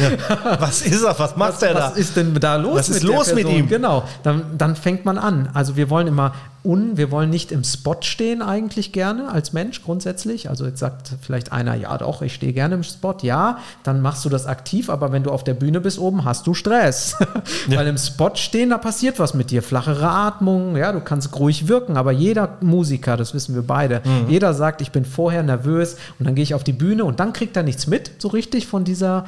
Was 0.58 0.82
ist 0.82 1.02
er? 1.02 1.18
Was 1.18 1.36
macht 1.36 1.54
was, 1.54 1.62
er 1.62 1.74
da? 1.74 1.80
was 1.90 1.96
ist 1.96 2.16
denn 2.16 2.34
da 2.34 2.56
los 2.56 2.76
Was 2.76 2.88
ist 2.88 3.02
mit 3.02 3.12
los 3.14 3.34
mit 3.34 3.48
ihm? 3.48 3.68
Genau, 3.68 4.02
dann, 4.22 4.42
dann 4.58 4.74
fängt 4.74 5.04
man 5.04 5.16
an. 5.16 5.48
Also 5.54 5.76
wir 5.76 5.90
wollen 5.90 6.08
immer 6.08 6.32
un, 6.62 6.96
wir 6.96 7.10
wollen 7.10 7.30
nicht 7.30 7.52
im 7.52 7.64
Spot 7.64 7.96
stehen 8.02 8.42
eigentlich 8.42 8.92
gerne 8.92 9.30
als 9.30 9.52
Mensch 9.52 9.82
grundsätzlich. 9.82 10.50
Also 10.50 10.66
jetzt 10.66 10.78
sagt 10.80 11.12
vielleicht 11.22 11.52
einer, 11.52 11.74
ja 11.74 11.96
doch, 11.98 12.22
ich 12.22 12.34
stehe 12.34 12.52
gerne 12.52 12.74
im 12.74 12.82
Spot. 12.82 13.16
Ja, 13.22 13.58
dann 13.82 14.00
machst 14.02 14.24
du 14.24 14.28
das 14.28 14.46
aktiv, 14.46 14.90
aber 14.90 15.12
wenn 15.12 15.22
du 15.22 15.30
auf 15.30 15.42
der 15.44 15.54
Bühne 15.54 15.80
bist 15.80 15.98
oben, 15.98 16.24
hast 16.24 16.46
du 16.46 16.54
Stress. 16.54 17.16
Weil 17.68 17.86
im 17.86 17.96
Spot 17.98 18.32
stehen, 18.34 18.70
da 18.70 18.78
passiert 18.78 19.18
was 19.18 19.34
mit 19.34 19.50
dir. 19.50 19.62
Flachere 19.62 20.08
Atmung, 20.08 20.76
ja, 20.76 20.92
du 20.92 21.00
kannst 21.00 21.34
ruhig 21.38 21.68
wirken, 21.68 21.96
aber 21.96 22.12
jeder 22.12 22.56
Musiker, 22.60 23.16
das 23.16 23.34
wissen 23.34 23.54
wir 23.54 23.62
beide, 23.62 24.02
Mhm. 24.04 24.28
jeder 24.28 24.54
sagt, 24.54 24.80
ich 24.82 24.90
bin 24.92 25.04
vorher 25.04 25.42
nervös 25.42 25.96
und 26.18 26.26
dann 26.26 26.34
gehe 26.34 26.42
ich 26.42 26.54
auf 26.54 26.64
die 26.64 26.72
Bühne 26.72 27.04
und 27.04 27.20
dann 27.20 27.32
kriegt 27.32 27.56
er 27.56 27.62
nichts 27.62 27.86
mit, 27.86 28.10
so 28.18 28.28
richtig 28.28 28.66
von 28.66 28.84
dieser 28.84 29.24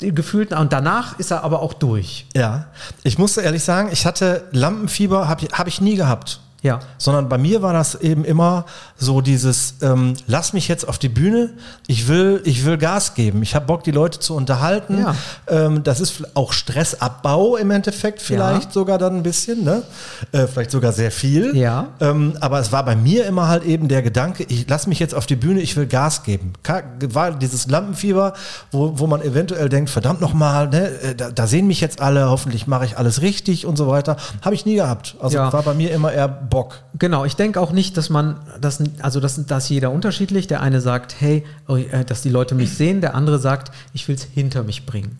gefühlten, 0.00 0.58
und 0.58 0.72
danach 0.72 1.18
ist 1.18 1.30
er 1.30 1.44
aber 1.44 1.62
auch 1.62 1.72
durch. 1.72 2.26
Ja, 2.34 2.66
ich 3.04 3.16
muss 3.18 3.36
ehrlich 3.36 3.62
sagen, 3.64 3.88
ich 3.92 4.04
hatte 4.06 4.42
Lampenfieber, 4.52 5.28
habe 5.28 5.46
hab 5.52 5.66
ich 5.68 5.80
nie 5.80 5.96
gehabt. 5.96 6.40
Ja. 6.64 6.80
Sondern 6.98 7.28
bei 7.28 7.36
mir 7.38 7.62
war 7.62 7.72
das 7.74 7.94
eben 7.94 8.24
immer 8.24 8.64
so 8.96 9.20
dieses, 9.20 9.74
ähm, 9.82 10.14
lass 10.26 10.54
mich 10.54 10.66
jetzt 10.66 10.88
auf 10.88 10.98
die 10.98 11.10
Bühne, 11.10 11.50
ich 11.86 12.08
will, 12.08 12.40
ich 12.44 12.64
will 12.64 12.78
Gas 12.78 13.14
geben, 13.14 13.42
ich 13.42 13.54
habe 13.54 13.66
Bock, 13.66 13.84
die 13.84 13.90
Leute 13.90 14.18
zu 14.18 14.34
unterhalten. 14.34 14.98
Ja. 14.98 15.14
Ähm, 15.46 15.82
das 15.84 16.00
ist 16.00 16.24
auch 16.34 16.52
Stressabbau 16.88 17.56
im 17.56 17.70
Endeffekt 17.70 18.22
vielleicht 18.22 18.66
Ja. 18.68 18.70
sogar 18.72 18.96
dann 18.98 19.16
ein 19.16 19.22
bisschen, 19.22 19.62
ne? 19.62 19.82
Äh, 20.32 20.46
vielleicht 20.46 20.70
sogar 20.70 20.92
sehr 20.92 21.10
viel. 21.10 21.54
Ja. 21.56 21.88
Ähm, 22.00 22.34
aber 22.40 22.60
es 22.60 22.72
war 22.72 22.84
bei 22.84 22.96
mir 22.96 23.26
immer 23.26 23.48
halt 23.48 23.64
eben 23.64 23.88
der 23.88 24.00
Gedanke, 24.02 24.44
ich 24.48 24.66
lass 24.68 24.86
mich 24.86 24.98
jetzt 24.98 25.14
auf 25.14 25.26
die 25.26 25.36
Bühne, 25.36 25.60
ich 25.60 25.76
will 25.76 25.86
Gas 25.86 26.22
geben. 26.22 26.54
War 27.12 27.32
dieses 27.32 27.66
Lampenfieber, 27.68 28.32
wo, 28.72 28.98
wo 28.98 29.06
man 29.06 29.20
eventuell 29.20 29.68
denkt, 29.68 29.90
verdammt 29.90 30.22
nochmal, 30.22 30.68
ne, 30.68 30.88
äh, 31.02 31.14
da, 31.14 31.30
da 31.30 31.46
sehen 31.46 31.66
mich 31.66 31.82
jetzt 31.82 32.00
alle, 32.00 32.30
hoffentlich 32.30 32.66
mache 32.66 32.86
ich 32.86 32.96
alles 32.96 33.20
richtig 33.20 33.66
und 33.66 33.76
so 33.76 33.86
weiter. 33.88 34.16
Habe 34.42 34.54
ich 34.54 34.64
nie 34.64 34.76
gehabt. 34.76 35.16
Also 35.20 35.36
Ja. 35.36 35.52
war 35.52 35.62
bei 35.62 35.74
mir 35.74 35.90
immer 35.92 36.10
eher 36.12 36.28
Bock. 36.54 36.82
Genau, 36.98 37.24
ich 37.26 37.36
denke 37.36 37.60
auch 37.60 37.72
nicht, 37.72 37.96
dass 37.96 38.08
man, 38.08 38.36
das, 38.60 38.82
also 39.00 39.20
das, 39.20 39.44
das 39.46 39.64
ist 39.64 39.70
jeder 39.70 39.90
unterschiedlich. 39.90 40.46
Der 40.46 40.62
eine 40.62 40.80
sagt, 40.80 41.16
hey, 41.20 41.44
oh, 41.68 41.76
äh, 41.76 42.04
dass 42.04 42.22
die 42.22 42.30
Leute 42.30 42.54
mich 42.54 42.70
sehen, 42.72 43.00
der 43.02 43.14
andere 43.14 43.38
sagt, 43.38 43.70
ich 43.92 44.08
will 44.08 44.14
es 44.14 44.24
hinter 44.24 44.62
mich 44.62 44.86
bringen. 44.86 45.18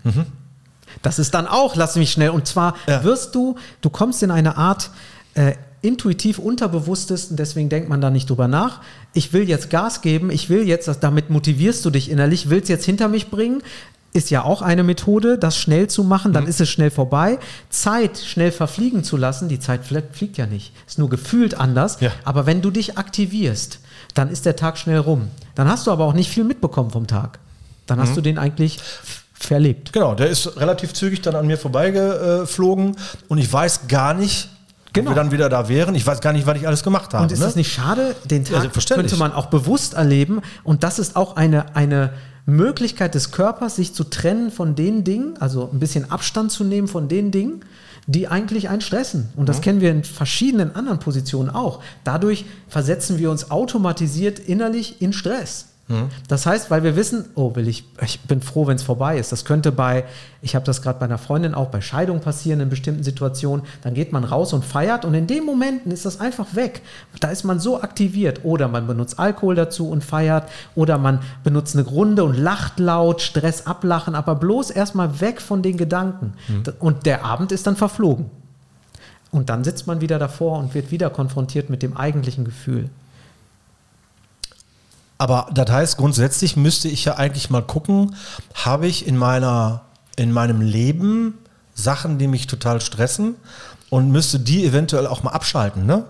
Das 1.03 1.19
ist 1.19 1.35
dann 1.35 1.47
auch, 1.47 1.76
lass 1.76 1.97
mich 1.97 2.12
schnell. 2.12 2.31
Und 2.31 2.47
zwar 2.47 2.75
Ja. 2.87 3.05
wirst 3.05 3.35
du, 3.35 3.57
du 3.81 3.91
kommst 3.91 4.23
in 4.23 4.31
eine 4.31 4.57
Art 4.57 4.91
äh, 5.35 5.55
intuitiv 5.83 6.38
unterbewusstes, 6.38 7.26
und 7.26 7.38
deswegen 7.38 7.69
denkt 7.69 7.91
man 7.91 8.00
da 8.00 8.09
nicht 8.09 8.31
drüber 8.31 8.49
nach. 8.49 8.81
Ich 9.12 9.35
will 9.35 9.47
jetzt 9.49 9.69
Gas 9.69 10.00
geben, 10.00 10.31
ich 10.31 10.49
will 10.49 10.67
jetzt, 10.67 10.91
damit 11.03 11.29
motivierst 11.29 11.85
du 11.85 11.91
dich 11.91 12.11
innerlich, 12.11 12.49
willst 12.49 12.71
jetzt 12.71 12.87
hinter 12.87 13.09
mich 13.09 13.29
bringen. 13.31 13.62
Ist 14.16 14.30
ja 14.30 14.44
auch 14.44 14.62
eine 14.62 14.85
Methode, 14.85 15.37
das 15.38 15.56
schnell 15.59 15.88
zu 15.88 16.04
machen, 16.04 16.30
Mhm. 16.30 16.35
dann 16.35 16.47
ist 16.47 16.61
es 16.61 16.68
schnell 16.71 16.90
vorbei. 16.92 17.38
Zeit 17.68 18.16
schnell 18.16 18.52
verfliegen 18.52 19.02
zu 19.04 19.16
lassen, 19.16 19.49
die 19.49 19.59
Zeit 19.59 19.83
fl- 19.85 20.04
fliegt 20.12 20.38
ja 20.38 20.47
nicht, 20.47 20.73
ist 20.87 20.99
nur 21.00 21.11
gefühlt 21.11 21.54
anders. 21.59 21.99
Ja. 22.00 22.12
Aber 22.25 22.47
wenn 22.47 22.62
du 22.62 22.71
dich 22.71 22.97
aktivierst, 22.97 23.80
dann 24.14 24.28
ist 24.30 24.47
der 24.47 24.54
Tag 24.54 24.78
schnell 24.78 24.99
rum. 24.99 25.28
Dann 25.56 25.68
hast 25.68 25.87
du 25.87 25.90
aber 25.90 26.04
auch 26.04 26.12
nicht 26.14 26.30
viel 26.30 26.44
mitbekommen 26.44 26.90
vom 26.90 27.06
Tag. 27.09 27.40
Dann 27.87 27.99
Mhm. 27.99 28.02
hast 28.02 28.16
du 28.16 28.21
den 28.21 28.38
eigentlich 28.38 28.78
verlebt. 29.35 29.92
Genau, 29.92 30.14
der 30.14 30.28
ist 30.30 30.56
relativ 30.59 30.92
zügig 30.94 31.21
dann 31.21 31.35
an 31.35 31.47
mir 31.49 31.59
vorbeigeflogen 31.59 32.97
und 33.28 33.38
ich 33.38 33.52
weiß 33.52 33.88
gar 33.88 34.14
nicht, 34.14 34.49
Genau. 34.94 35.10
wir 35.10 35.14
dann 35.14 35.32
wieder 35.32 35.48
da 35.48 35.68
wären. 35.68 35.94
Ich 35.94 36.06
weiß 36.06 36.20
gar 36.20 36.32
nicht, 36.32 36.46
was 36.46 36.56
ich 36.56 36.66
alles 36.66 36.82
gemacht 36.82 37.12
habe. 37.12 37.24
Und 37.24 37.32
ist 37.32 37.40
ne? 37.40 37.46
es 37.46 37.56
nicht 37.56 37.72
schade, 37.72 38.14
den 38.24 38.44
Tag 38.44 38.60
selbstverständlich. 38.60 39.10
könnte 39.10 39.22
man 39.22 39.32
auch 39.32 39.46
bewusst 39.46 39.94
erleben. 39.94 40.40
Und 40.62 40.84
das 40.84 40.98
ist 40.98 41.16
auch 41.16 41.36
eine, 41.36 41.74
eine 41.76 42.12
Möglichkeit 42.46 43.14
des 43.14 43.30
Körpers, 43.30 43.76
sich 43.76 43.94
zu 43.94 44.04
trennen 44.04 44.50
von 44.50 44.74
den 44.74 45.04
Dingen, 45.04 45.34
also 45.40 45.68
ein 45.72 45.80
bisschen 45.80 46.10
Abstand 46.10 46.52
zu 46.52 46.64
nehmen 46.64 46.88
von 46.88 47.08
den 47.08 47.30
Dingen, 47.30 47.60
die 48.06 48.28
eigentlich 48.28 48.68
einen 48.68 48.82
stressen. 48.82 49.30
Und 49.36 49.48
das 49.48 49.62
kennen 49.62 49.80
wir 49.80 49.90
in 49.90 50.04
verschiedenen 50.04 50.76
anderen 50.76 50.98
Positionen 50.98 51.50
auch. 51.50 51.80
Dadurch 52.04 52.44
versetzen 52.68 53.18
wir 53.18 53.30
uns 53.30 53.50
automatisiert 53.50 54.38
innerlich 54.38 55.00
in 55.00 55.12
Stress. 55.12 55.66
Das 56.29 56.47
heißt, 56.47 56.71
weil 56.71 56.83
wir 56.83 56.97
wissen, 56.97 57.26
oh, 57.35 57.55
will 57.57 57.69
ich, 57.69 57.85
ich 58.03 58.21
bin 58.21 58.41
froh, 58.41 58.67
wenn 58.67 58.76
es 58.76 58.83
vorbei 58.83 59.19
ist. 59.19 59.33
Das 59.33 59.45
könnte 59.45 59.71
bei, 59.71 60.05
ich 60.41 60.55
habe 60.55 60.64
das 60.64 60.81
gerade 60.81 60.99
bei 60.99 61.05
einer 61.05 61.19
Freundin 61.19 61.55
auch 61.55 61.69
bei 61.69 61.83
Scheidung 61.83 62.21
passieren 62.21 62.61
in 62.61 62.71
bestimmten 62.71 63.03
Situationen. 63.03 63.67
Dann 63.83 63.93
geht 63.93 64.11
man 64.11 64.25
raus 64.25 64.55
und 64.55 64.64
feiert 64.64 65.05
und 65.05 65.12
in 65.12 65.26
den 65.26 65.45
Momenten 65.45 65.93
ist 65.93 66.07
das 66.07 66.21
einfach 66.21 66.55
weg. 66.55 66.81
Da 67.21 67.29
ist 67.29 67.45
man 67.45 67.61
so 67.61 67.83
aktiviert. 67.83 68.45
Oder 68.45 68.69
man 68.69 68.87
benutzt 68.87 69.19
Alkohol 69.19 69.57
dazu 69.57 69.91
und 69.91 70.03
feiert. 70.03 70.49
Oder 70.75 70.97
man 70.97 71.21
benutzt 71.43 71.76
eine 71.76 71.87
Runde 71.87 72.25
und 72.25 72.35
lacht 72.35 72.79
laut, 72.79 73.21
Stress 73.21 73.67
ablachen, 73.67 74.14
aber 74.14 74.37
bloß 74.37 74.71
erstmal 74.71 75.21
weg 75.21 75.43
von 75.43 75.62
den 75.62 75.76
Gedanken. 75.76 76.33
Und 76.79 77.05
der 77.05 77.26
Abend 77.26 77.53
ist 77.53 77.67
dann 77.67 77.76
verflogen. 77.76 78.31
Und 79.31 79.50
dann 79.50 79.64
sitzt 79.64 79.87
man 79.87 80.00
wieder 80.00 80.19
davor 80.19 80.59
und 80.61 80.75
wird 80.75 80.91
wieder 80.91 81.11
konfrontiert 81.11 81.69
mit 81.69 81.83
dem 81.83 81.95
eigentlichen 81.95 82.45
Gefühl. 82.45 82.88
Aber 85.18 85.49
das 85.52 85.71
heißt, 85.71 85.97
grundsätzlich 85.97 86.56
müsste 86.56 86.88
ich 86.88 87.04
ja 87.04 87.16
eigentlich 87.16 87.50
mal 87.50 87.62
gucken, 87.62 88.16
habe 88.54 88.87
ich 88.87 89.06
in 89.06 89.16
meiner, 89.16 89.83
in 90.16 90.33
meinem 90.33 90.61
Leben 90.61 91.38
Sachen, 91.75 92.18
die 92.18 92.26
mich 92.26 92.47
total 92.47 92.80
stressen 92.80 93.37
und 93.90 94.11
müsste 94.11 94.38
die 94.38 94.64
eventuell 94.64 95.06
auch 95.06 95.23
mal 95.23 95.33
abschalten, 95.33 95.87
ne? 95.87 96.04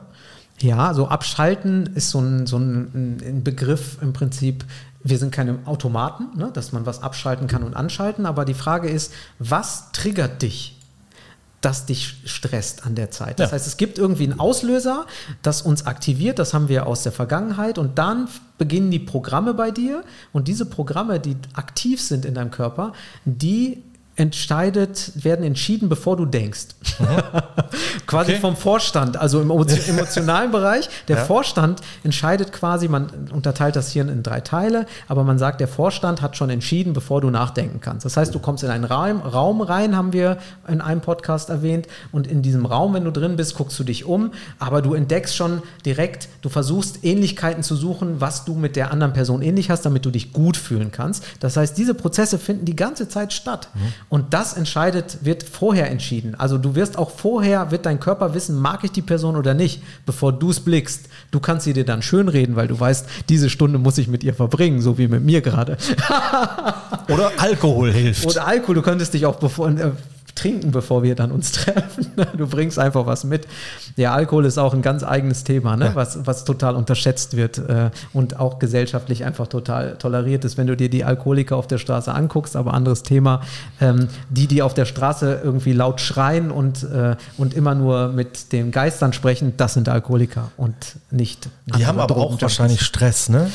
Ja, 0.60 0.94
so 0.94 1.08
abschalten 1.08 1.90
ist 1.94 2.10
so 2.10 2.20
ein, 2.20 2.46
so 2.46 2.58
ein, 2.58 3.18
ein 3.22 3.44
Begriff 3.44 3.98
im 4.00 4.12
Prinzip. 4.12 4.64
Wir 5.02 5.18
sind 5.18 5.32
keine 5.32 5.58
Automaten, 5.64 6.38
ne, 6.38 6.50
dass 6.52 6.72
man 6.72 6.86
was 6.86 7.02
abschalten 7.02 7.48
kann 7.48 7.64
und 7.64 7.74
anschalten. 7.74 8.24
Aber 8.24 8.44
die 8.44 8.54
Frage 8.54 8.88
ist, 8.88 9.12
was 9.40 9.90
triggert 9.92 10.42
dich, 10.42 10.73
das 11.64 11.86
dich 11.86 12.14
stresst 12.24 12.84
an 12.86 12.94
der 12.94 13.10
Zeit? 13.10 13.40
Das 13.40 13.50
Ja. 13.50 13.54
heißt, 13.54 13.66
es 13.66 13.76
gibt 13.76 13.98
irgendwie 13.98 14.24
einen 14.24 14.38
Auslöser, 14.40 15.06
das 15.42 15.62
uns 15.62 15.86
aktiviert. 15.86 16.38
Das 16.38 16.54
haben 16.54 16.68
wir 16.68 16.86
aus 16.86 17.02
der 17.02 17.12
Vergangenheit. 17.12 17.78
Und 17.78 17.98
dann 17.98 18.28
beginnen 18.58 18.90
die 18.90 18.98
Programme 18.98 19.54
bei 19.54 19.70
dir. 19.70 20.04
Und 20.32 20.48
diese 20.48 20.66
Programme, 20.66 21.20
die 21.20 21.36
aktiv 21.54 22.00
sind 22.00 22.24
in 22.24 22.34
deinem 22.34 22.50
Körper, 22.50 22.92
die 23.24 23.82
entscheidet, 24.16 25.12
werden 25.24 25.44
entschieden, 25.44 25.88
bevor 25.88 26.16
du 26.16 26.24
denkst. 26.26 26.66
quasi 28.06 28.32
Okay. 28.32 28.40
vom 28.40 28.56
Vorstand, 28.56 29.16
also 29.16 29.40
im 29.40 29.50
emotio- 29.50 29.88
emotionalen 29.88 30.50
Bereich. 30.50 30.88
Der 31.08 31.16
Ja. 31.18 31.24
Vorstand 31.24 31.80
entscheidet 32.04 32.52
quasi, 32.52 32.88
man 32.88 33.08
unterteilt 33.32 33.76
das 33.76 33.90
Hirn 33.92 34.08
in 34.08 34.22
drei 34.22 34.40
Teile, 34.40 34.86
aber 35.08 35.24
man 35.24 35.38
sagt, 35.38 35.60
der 35.60 35.68
Vorstand 35.68 36.22
hat 36.22 36.36
schon 36.36 36.50
entschieden, 36.50 36.92
bevor 36.92 37.20
du 37.20 37.30
nachdenken 37.30 37.80
kannst. 37.80 38.04
Das 38.04 38.16
heißt, 38.16 38.34
du 38.34 38.38
kommst 38.38 38.62
in 38.64 38.70
einen 38.70 38.84
Raum, 38.84 39.20
Raum 39.20 39.60
rein, 39.60 39.96
haben 39.96 40.12
wir 40.12 40.38
in 40.68 40.80
einem 40.80 41.00
Podcast 41.00 41.50
erwähnt, 41.50 41.86
und 42.12 42.26
in 42.26 42.42
diesem 42.42 42.66
Raum, 42.66 42.94
wenn 42.94 43.04
du 43.04 43.10
drin 43.10 43.36
bist, 43.36 43.54
guckst 43.56 43.78
du 43.78 43.84
dich 43.84 44.04
um, 44.04 44.30
aber 44.58 44.82
du 44.82 44.94
entdeckst 44.94 45.34
schon 45.36 45.62
direkt, 45.84 46.28
du 46.42 46.48
versuchst 46.48 47.04
Ähnlichkeiten 47.04 47.62
zu 47.62 47.74
suchen, 47.76 48.20
was 48.20 48.44
du 48.44 48.54
mit 48.54 48.76
der 48.76 48.90
anderen 48.92 49.12
Person 49.12 49.42
ähnlich 49.42 49.70
hast, 49.70 49.82
damit 49.84 50.04
du 50.04 50.10
dich 50.10 50.32
gut 50.32 50.56
fühlen 50.56 50.92
kannst. 50.92 51.24
Das 51.40 51.56
heißt, 51.56 51.76
diese 51.76 51.94
Prozesse 51.94 52.38
finden 52.38 52.64
die 52.64 52.76
ganze 52.76 53.08
Zeit 53.08 53.32
statt. 53.32 53.68
Und 54.08 54.34
das 54.34 54.54
entscheidet, 54.54 55.18
wird 55.22 55.42
vorher 55.42 55.90
entschieden. 55.90 56.34
Also 56.34 56.58
du 56.58 56.74
wirst 56.74 56.98
auch 56.98 57.10
vorher, 57.10 57.70
wird 57.70 57.86
dein 57.86 58.00
Körper 58.00 58.34
wissen, 58.34 58.56
mag 58.56 58.84
ich 58.84 58.92
die 58.92 59.02
Person 59.02 59.36
oder 59.36 59.54
nicht, 59.54 59.82
bevor 60.06 60.32
du 60.32 60.50
es 60.50 60.60
blickst. 60.60 61.08
Du 61.30 61.40
kannst 61.40 61.64
sie 61.64 61.72
dir 61.72 61.84
dann 61.84 62.02
schönreden, 62.02 62.56
weil 62.56 62.68
du 62.68 62.78
weißt, 62.78 63.06
diese 63.28 63.50
Stunde 63.50 63.78
muss 63.78 63.98
ich 63.98 64.08
mit 64.08 64.22
ihr 64.22 64.34
verbringen, 64.34 64.80
so 64.80 64.98
wie 64.98 65.08
mit 65.08 65.24
mir 65.24 65.40
gerade. 65.40 65.76
Oder 67.08 67.32
Alkohol 67.38 67.92
hilft. 67.92 68.26
Oder 68.26 68.46
Alkohol, 68.46 68.76
du 68.76 68.82
könntest 68.82 69.14
dich 69.14 69.26
auch 69.26 69.36
bevor, 69.36 69.68
äh, 69.70 69.90
trinken, 70.34 70.70
bevor 70.70 71.02
wir 71.02 71.14
dann 71.14 71.30
uns 71.30 71.52
treffen. 71.52 72.12
Du 72.36 72.46
bringst 72.46 72.78
einfach 72.78 73.06
was 73.06 73.24
mit. 73.24 73.46
Ja, 73.96 74.14
Alkohol 74.14 74.44
ist 74.46 74.58
auch 74.58 74.74
ein 74.74 74.82
ganz 74.82 75.04
eigenes 75.04 75.44
Thema, 75.44 75.76
ne? 75.76 75.92
was, 75.94 76.26
was 76.26 76.44
total 76.44 76.76
unterschätzt 76.76 77.36
wird 77.36 77.58
äh, 77.58 77.90
und 78.12 78.40
auch 78.40 78.58
gesellschaftlich 78.58 79.24
einfach 79.24 79.46
total 79.46 79.96
toleriert 79.96 80.44
ist. 80.44 80.58
Wenn 80.58 80.66
du 80.66 80.76
dir 80.76 80.90
die 80.90 81.04
Alkoholiker 81.04 81.56
auf 81.56 81.66
der 81.66 81.78
Straße 81.78 82.12
anguckst, 82.12 82.56
aber 82.56 82.74
anderes 82.74 83.02
Thema, 83.02 83.42
ähm, 83.80 84.08
die, 84.30 84.46
die 84.46 84.62
auf 84.62 84.74
der 84.74 84.84
Straße 84.84 85.40
irgendwie 85.42 85.72
laut 85.72 86.00
schreien 86.00 86.50
und, 86.50 86.82
äh, 86.82 87.16
und 87.36 87.54
immer 87.54 87.74
nur 87.74 88.08
mit 88.08 88.52
den 88.52 88.70
Geistern 88.70 89.12
sprechen, 89.12 89.54
das 89.56 89.74
sind 89.74 89.88
Alkoholiker 89.88 90.50
und 90.56 90.74
nicht 91.10 91.48
die 91.66 91.86
haben 91.86 91.98
aber 91.98 92.16
auch 92.16 92.40
wahrscheinlich 92.40 92.82
Stress, 92.82 93.28
ne? 93.28 93.50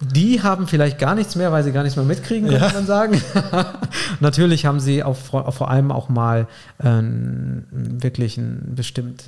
Die 0.00 0.42
haben 0.42 0.66
vielleicht 0.66 0.98
gar 0.98 1.14
nichts 1.14 1.36
mehr, 1.36 1.52
weil 1.52 1.62
sie 1.62 1.72
gar 1.72 1.82
nichts 1.82 1.96
mehr 1.96 2.04
mitkriegen, 2.06 2.48
könnte 2.48 2.64
Ja. 2.66 2.72
man 2.72 2.86
sagen. 2.86 3.20
Natürlich 4.20 4.64
haben 4.66 4.80
sie 4.80 5.02
auch 5.04 5.16
vor, 5.16 5.70
allem 5.70 5.92
auch 5.92 6.08
mal 6.08 6.46
ähm, 6.82 7.64
wirklich 7.70 8.38
ein 8.38 8.72
bestimmt 8.74 9.24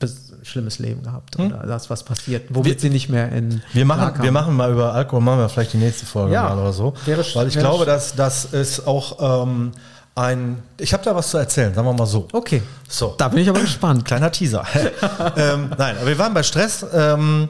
bes- 0.00 0.32
schlimmes 0.44 0.78
Leben 0.78 1.02
gehabt 1.02 1.38
oder 1.38 1.64
das, 1.66 1.90
was 1.90 2.02
passiert, 2.04 2.44
womit 2.50 2.66
Hm? 2.66 2.72
Wir- 2.74 2.80
sie 2.80 2.90
nicht 2.90 3.08
mehr 3.08 3.30
in 3.32 3.62
Wir 3.72 3.84
machen, 3.84 4.22
wir 4.22 4.32
machen 4.32 4.54
mal 4.56 4.72
über 4.72 4.92
Alkohol, 4.94 5.20
machen 5.20 5.40
wir 5.40 5.48
vielleicht 5.48 5.72
die 5.74 5.78
nächste 5.78 6.06
Folge 6.06 6.34
Ja. 6.34 6.44
mal 6.48 6.58
oder 6.58 6.72
so. 6.72 6.94
Wäre- 7.04 7.24
Weil 7.34 7.48
ich 7.48 7.54
wäre- 7.56 7.64
glaube, 7.66 7.84
dass 7.84 8.14
das 8.14 8.46
ist 8.46 8.86
auch 8.86 9.42
ähm, 9.44 9.72
ein. 10.14 10.58
Ich 10.78 10.92
habe 10.92 11.04
da 11.04 11.14
was 11.14 11.30
zu 11.30 11.38
erzählen, 11.38 11.74
sagen 11.74 11.86
wir 11.86 11.92
mal 11.92 12.06
so. 12.06 12.26
Okay, 12.32 12.62
So. 12.88 13.14
da 13.18 13.28
bin 13.28 13.40
ich 13.40 13.48
aber 13.48 13.60
gespannt. 13.60 14.04
Kleiner 14.04 14.32
Teaser. 14.32 14.64
ähm, 15.36 15.70
nein, 15.76 15.96
aber 15.98 16.06
wir 16.08 16.18
waren 16.18 16.34
bei 16.34 16.42
Stress 16.42 16.84
ähm, 16.92 17.48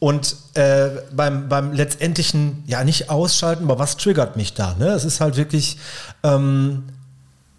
und 0.00 0.34
äh, 0.54 0.88
beim, 1.14 1.48
beim 1.48 1.72
letztendlichen, 1.72 2.64
ja 2.66 2.82
nicht 2.84 3.08
ausschalten, 3.10 3.64
aber 3.64 3.78
was 3.78 3.96
triggert 3.96 4.36
mich 4.36 4.54
da? 4.54 4.74
Ne? 4.78 4.88
Es 4.88 5.04
ist 5.04 5.20
halt 5.20 5.36
wirklich, 5.36 5.76
ähm, 6.24 6.84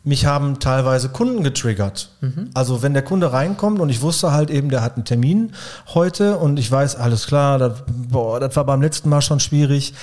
mich 0.03 0.25
haben 0.25 0.59
teilweise 0.59 1.09
Kunden 1.09 1.43
getriggert. 1.43 2.09
Also 2.55 2.81
wenn 2.81 2.93
der 2.95 3.03
Kunde 3.03 3.31
reinkommt 3.31 3.79
und 3.79 3.89
ich 3.89 4.01
wusste 4.01 4.31
halt 4.31 4.49
eben, 4.49 4.69
der 4.71 4.81
hat 4.81 4.95
einen 4.95 5.05
Termin 5.05 5.53
heute 5.93 6.37
und 6.39 6.57
ich 6.57 6.71
weiß, 6.71 6.95
alles 6.95 7.27
klar, 7.27 7.59
das, 7.59 7.83
boah, 8.09 8.39
das 8.39 8.55
war 8.55 8.65
beim 8.65 8.81
letzten 8.81 9.09
Mal 9.09 9.21
schon 9.21 9.39
schwierig. 9.39 9.93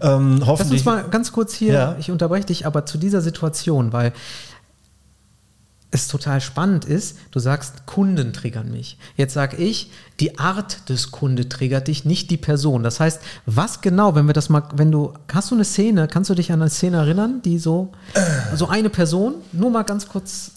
Ähm, 0.00 0.36
Lass 0.38 0.46
hoffentlich. 0.48 0.82
uns 0.82 0.84
mal 0.86 1.02
ganz 1.10 1.32
kurz 1.32 1.54
hier, 1.54 1.72
Ja. 1.72 1.96
ich 1.98 2.12
unterbreche 2.12 2.46
dich 2.46 2.66
aber 2.66 2.86
zu 2.86 2.98
dieser 2.98 3.20
Situation, 3.20 3.92
weil 3.92 4.12
es 5.90 6.06
total 6.06 6.40
spannend 6.40 6.84
ist, 6.84 7.16
du 7.30 7.38
sagst, 7.38 7.86
Kunden 7.86 8.34
triggern 8.34 8.70
mich. 8.70 8.98
Jetzt 9.16 9.32
sage 9.32 9.56
ich, 9.56 9.90
die 10.20 10.38
Art 10.38 10.88
des 10.90 11.10
Kunde 11.10 11.48
triggert 11.48 11.88
dich, 11.88 12.04
nicht 12.04 12.30
die 12.30 12.36
Person. 12.36 12.82
Das 12.82 13.00
heißt, 13.00 13.20
was 13.46 13.80
genau, 13.80 14.14
wenn 14.14 14.26
wir 14.26 14.34
das 14.34 14.50
mal, 14.50 14.64
wenn 14.74 14.90
du, 14.90 15.14
hast 15.32 15.50
du 15.50 15.54
eine 15.54 15.64
Szene, 15.64 16.06
kannst 16.06 16.28
du 16.28 16.34
dich 16.34 16.52
an 16.52 16.60
eine 16.60 16.68
Szene 16.70 16.98
erinnern, 16.98 17.40
die 17.42 17.58
so, 17.58 17.90
so 18.54 18.68
eine 18.68 18.90
Person, 18.90 19.36
nur 19.52 19.70
mal 19.70 19.82
ganz 19.82 20.06
kurz, 20.06 20.50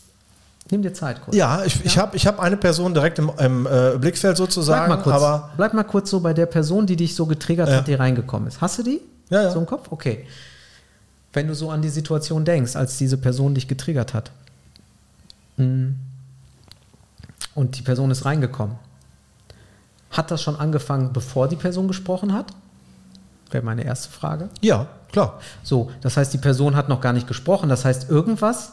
nimm 0.70 0.82
dir 0.82 0.94
Zeit 0.94 1.24
kurz. 1.24 1.36
ja, 1.38 1.64
ich, 1.64 1.86
ich 1.86 1.98
habe 1.98 2.18
ich 2.18 2.28
hab 2.28 2.40
eine 2.42 2.58
Person 2.58 2.94
direkt 2.94 3.18
im, 3.18 3.32
im 3.40 3.66
äh, 3.68 3.98
Blickfeld 3.98 4.36
Bleib 4.36 4.50
sozusagen, 4.50 4.90
mal, 4.90 5.02
kurz, 5.02 5.16
aber 5.16 5.52
bleib 5.56 5.74
mal 5.74 5.84
kurz 5.84 6.10
so 6.10 6.20
bei 6.20 6.34
der 6.34 6.46
Person, 6.46 6.86
die 6.88 6.98
dich 6.98 7.16
so 7.16 7.26
getriggert 7.26 7.70
Ja. 7.70 7.76
hat, 7.78 7.88
die 7.88 7.94
reingekommen 7.94 8.50
ist. 8.50 8.60
Hast 8.60 8.80
du 8.80 8.84
die? 8.84 9.00
Ja, 9.30 9.44
ja. 9.44 9.52
So 9.52 9.60
im 9.60 9.66
Kopf? 9.66 9.88
Okay. 9.92 10.28
Wenn 11.32 11.48
du 11.48 11.56
so 11.56 11.70
an 11.70 11.82
die 11.82 11.88
Situation 11.88 12.44
denkst, 12.44 12.76
als 12.76 12.98
diese 12.98 13.18
Person 13.18 13.56
dich 13.56 13.70
getriggert 13.70 14.14
hat 14.14 14.32
und 17.56 17.78
die 17.78 17.82
Person 17.82 18.12
ist 18.12 18.26
reingekommen, 18.26 18.76
hat 20.10 20.32
das 20.32 20.42
schon 20.42 20.56
angefangen, 20.56 21.14
bevor 21.14 21.48
die 21.48 21.56
Person 21.56 21.88
gesprochen 21.88 22.34
hat? 22.34 22.52
Wäre 23.50 23.64
meine 23.64 23.84
erste 23.84 24.10
Frage. 24.10 24.50
ja, 24.62 24.88
klar. 25.12 25.40
So, 25.64 25.92
das 26.02 26.16
heißt, 26.18 26.34
die 26.34 26.38
Person 26.38 26.76
hat 26.76 26.88
noch 26.88 27.02
gar 27.02 27.14
nicht 27.14 27.28
gesprochen. 27.28 27.68
Das 27.68 27.84
heißt, 27.84 28.10
irgendwas 28.10 28.72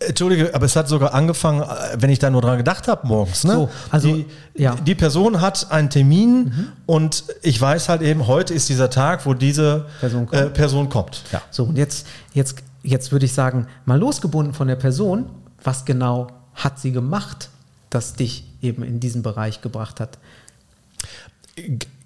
Entschuldige, 0.00 0.54
aber 0.54 0.66
es 0.66 0.76
hat 0.76 0.88
sogar 0.88 1.12
angefangen, 1.12 1.62
äh, 1.62 1.96
wenn 1.98 2.10
ich 2.10 2.18
da 2.18 2.30
nur 2.30 2.40
dran 2.40 2.56
gedacht 2.56 2.86
habe 2.88 3.06
morgens. 3.06 3.44
Ne? 3.44 3.52
So, 3.52 3.70
also, 3.90 4.08
die, 4.08 4.26
ja. 4.54 4.76
die 4.76 4.94
Person 4.94 5.40
hat 5.40 5.72
einen 5.72 5.90
Termin 5.90 6.68
und 6.86 7.24
ich 7.42 7.60
weiß 7.60 7.88
halt 7.88 8.02
eben, 8.02 8.26
heute 8.26 8.54
ist 8.54 8.68
dieser 8.68 8.90
Tag, 8.90 9.26
wo 9.26 9.34
diese 9.34 9.86
Person 10.00 10.26
kommt. 10.26 10.40
Äh, 10.40 10.50
Person 10.50 10.88
kommt. 10.88 11.22
Ja. 11.32 11.42
So, 11.50 11.64
und 11.64 11.76
jetzt, 11.76 12.06
jetzt, 12.32 12.58
jetzt 12.82 13.10
würde 13.10 13.26
ich 13.26 13.32
sagen, 13.32 13.66
mal 13.86 13.98
losgebunden 13.98 14.54
von 14.54 14.68
der 14.68 14.76
Person, 14.76 15.30
was 15.62 15.84
genau 15.84 16.28
hat 16.54 16.78
sie 16.80 16.92
gemacht, 16.92 17.50
das 17.90 18.14
dich 18.14 18.44
eben 18.62 18.82
in 18.82 19.00
diesen 19.00 19.22
Bereich 19.22 19.60
gebracht 19.60 20.00
hat? 20.00 20.18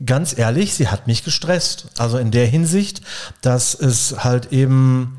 Ganz 0.05 0.37
ehrlich, 0.37 0.75
sie 0.75 0.89
hat 0.89 1.07
mich 1.07 1.25
gestresst. 1.25 1.87
Also 1.99 2.19
in 2.19 2.31
der 2.31 2.47
Hinsicht, 2.47 3.03
dass 3.43 3.75
es 3.75 4.25
halt 4.25 4.53
eben 4.53 5.19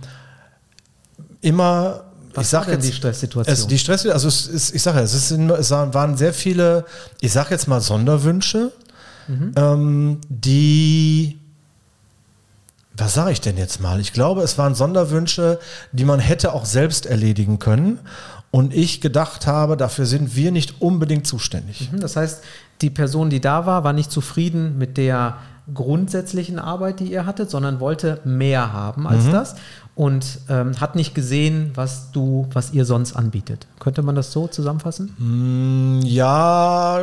immer. 1.41 2.05
Was 2.33 2.45
ich 2.45 2.49
sag 2.49 2.59
war 2.61 2.65
denn 2.65 2.75
jetzt, 2.79 2.89
die 2.89 2.93
Stresssituation? 2.95 3.53
Es, 3.53 3.67
die 3.67 3.77
Stress, 3.77 4.07
also 4.07 4.27
es 4.27 4.47
ist, 4.47 4.73
ich 4.73 4.81
sage 4.81 4.97
ja, 4.97 5.03
es, 5.03 5.13
ist, 5.13 5.31
es 5.31 5.69
waren 5.71 6.17
sehr 6.17 6.33
viele, 6.33 6.85
ich 7.21 7.31
sage 7.31 7.51
jetzt 7.51 7.67
mal 7.67 7.79
Sonderwünsche, 7.81 8.71
Mhm. 9.27 9.51
ähm, 9.55 10.21
die, 10.27 11.39
was 12.95 13.13
sage 13.13 13.31
ich 13.31 13.41
denn 13.41 13.57
jetzt 13.57 13.81
mal? 13.81 13.99
Ich 13.99 14.13
glaube, 14.13 14.41
es 14.41 14.57
waren 14.57 14.75
Sonderwünsche, 14.75 15.59
die 15.91 16.05
man 16.05 16.19
hätte 16.19 16.53
auch 16.53 16.65
selbst 16.65 17.05
erledigen 17.05 17.59
können. 17.59 17.99
Und 18.51 18.71
ich 18.73 19.01
gedacht 19.01 19.47
habe, 19.47 19.77
dafür 19.77 20.05
sind 20.05 20.35
wir 20.35 20.51
nicht 20.51 20.79
unbedingt 20.79 21.25
zuständig. 21.25 21.91
Mhm, 21.91 22.01
Das 22.01 22.15
heißt, 22.15 22.43
die 22.81 22.91
Person, 22.91 23.31
die 23.31 23.41
da 23.41 23.65
war, 23.65 23.83
war 23.83 23.93
nicht 23.93 24.11
zufrieden 24.11 24.77
mit 24.77 24.97
der 24.97 25.37
grundsätzlichen 25.73 26.59
Arbeit, 26.59 26.99
die 26.99 27.11
ihr 27.11 27.25
hattet, 27.25 27.49
sondern 27.49 27.79
wollte 27.79 28.19
mehr 28.25 28.73
haben 28.73 29.07
als 29.07 29.29
das. 29.31 29.55
Und 29.95 30.39
ähm, 30.49 30.79
hat 30.81 30.95
nicht 30.95 31.13
gesehen, 31.13 31.71
was 31.75 32.11
du, 32.11 32.47
was 32.53 32.73
ihr 32.73 32.83
sonst 32.83 33.15
anbietet. 33.15 33.67
Könnte 33.79 34.01
man 34.01 34.15
das 34.15 34.31
so 34.31 34.47
zusammenfassen? 34.47 35.13
Mm, 35.19 36.01
Ja, 36.05 37.01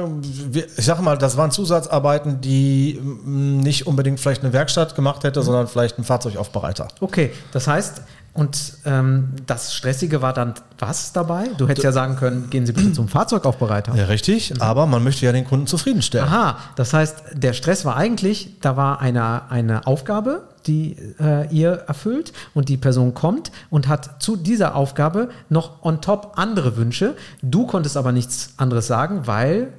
ich 0.53 0.85
sag 0.85 1.00
mal, 1.00 1.16
das 1.16 1.37
waren 1.37 1.53
Zusatzarbeiten, 1.53 2.40
die 2.40 3.00
mm, 3.00 3.61
nicht 3.61 3.87
unbedingt 3.87 4.18
vielleicht 4.18 4.42
eine 4.42 4.53
Werkstatt 4.53 4.96
gemacht 4.96 5.22
hätte, 5.22 5.42
sondern 5.42 5.68
vielleicht 5.68 5.98
ein 5.98 6.05
Fahrzeugaufbereiter. 6.05 6.88
Okay, 7.00 7.31
das 7.53 7.68
heißt, 7.68 8.03
und 8.33 8.74
ähm, 8.87 9.31
das 9.46 9.74
Stressige 9.74 10.22
war 10.22 10.33
dann 10.33 10.55
was 10.79 11.12
dabei? 11.12 11.48
Du 11.59 11.68
hättest 11.68 11.85
ja 11.85 11.92
sagen 11.92 12.16
können, 12.16 12.48
gehen 12.48 12.64
Sie 12.64 12.72
bitte 12.72 12.92
zum 12.92 13.09
Fahrzeugaufbereiter. 13.09 13.94
Ja, 13.96 14.05
richtig, 14.05 14.61
aber 14.61 14.87
man 14.87 15.03
möchte 15.03 15.26
ja 15.26 15.33
den 15.33 15.44
Kunden 15.44 15.66
zufriedenstellen. 15.66 16.26
Aha, 16.29 16.57
das 16.76 16.92
heißt, 16.92 17.16
der 17.35 17.53
Stress 17.55 17.85
war 17.85 17.96
eigentlich, 17.96 18.57
da 18.61 18.76
war 18.76 19.00
eine, 19.00 19.50
eine 19.50 19.87
Aufgabe, 19.87 20.42
die 20.66 20.96
äh, 21.20 21.49
ihr 21.55 21.70
erfüllt 21.87 22.33
und 22.55 22.68
die 22.68 22.77
Person 22.77 23.14
kommt 23.14 23.51
und 23.70 23.88
hat 23.88 24.23
zu 24.23 24.37
dieser 24.37 24.75
Aufgabe 24.75 25.29
noch 25.49 25.83
on 25.85 26.01
top 26.01 26.33
andere 26.37 26.77
Wünsche. 26.77 27.14
Du 27.42 27.66
konntest 27.66 27.96
aber 27.96 28.12
nichts 28.12 28.55
anderes 28.57 28.87
sagen, 28.87 29.27
weil 29.27 29.73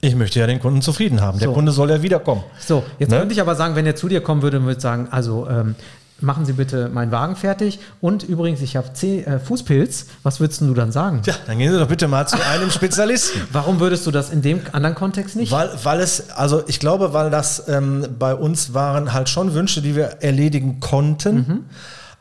Ich 0.00 0.14
möchte 0.14 0.38
ja 0.40 0.46
den 0.46 0.60
Kunden 0.60 0.80
zufrieden 0.82 1.20
haben. 1.20 1.38
Der 1.38 1.48
So. 1.48 1.54
Kunde 1.54 1.72
soll 1.72 1.90
ja 1.90 2.02
wiederkommen. 2.02 2.42
So, 2.58 2.84
jetzt 2.98 3.10
Ne? 3.10 3.18
könnte 3.18 3.32
ich 3.34 3.40
aber 3.40 3.54
sagen, 3.56 3.74
wenn 3.74 3.86
er 3.86 3.96
zu 3.96 4.08
dir 4.08 4.20
kommen 4.20 4.42
würde 4.42 4.62
würde 4.64 4.80
sagen, 4.80 5.08
also 5.10 5.48
ähm, 5.48 5.74
machen 6.20 6.44
Sie 6.44 6.52
bitte 6.54 6.88
meinen 6.88 7.12
Wagen 7.12 7.36
fertig 7.36 7.78
und 8.00 8.22
übrigens, 8.24 8.60
ich 8.60 8.76
habe 8.76 8.88
zehn- 8.92 9.24
äh, 9.24 9.38
Fußpilz, 9.38 10.06
was 10.22 10.40
würdest 10.40 10.60
du 10.60 10.74
dann 10.74 10.90
sagen? 10.92 11.22
Ja, 11.26 11.34
dann 11.46 11.58
gehen 11.58 11.72
Sie 11.72 11.78
doch 11.78 11.88
bitte 11.88 12.08
mal 12.08 12.26
zu 12.26 12.36
einem 12.44 12.70
Spezialisten. 12.70 13.40
Warum 13.52 13.78
würdest 13.80 14.06
du 14.06 14.10
das 14.10 14.30
in 14.30 14.42
dem 14.42 14.60
anderen 14.72 14.94
Kontext 14.94 15.36
nicht? 15.36 15.52
Weil, 15.52 15.70
weil 15.84 16.00
es, 16.00 16.30
also 16.30 16.62
ich 16.66 16.80
glaube, 16.80 17.12
weil 17.12 17.30
das 17.30 17.68
ähm, 17.68 18.06
bei 18.18 18.34
uns 18.34 18.74
waren 18.74 19.12
halt 19.12 19.28
schon 19.28 19.54
Wünsche, 19.54 19.80
die 19.82 19.94
wir 19.94 20.16
erledigen 20.20 20.80
konnten. 20.80 21.34
Mhm. 21.36 21.64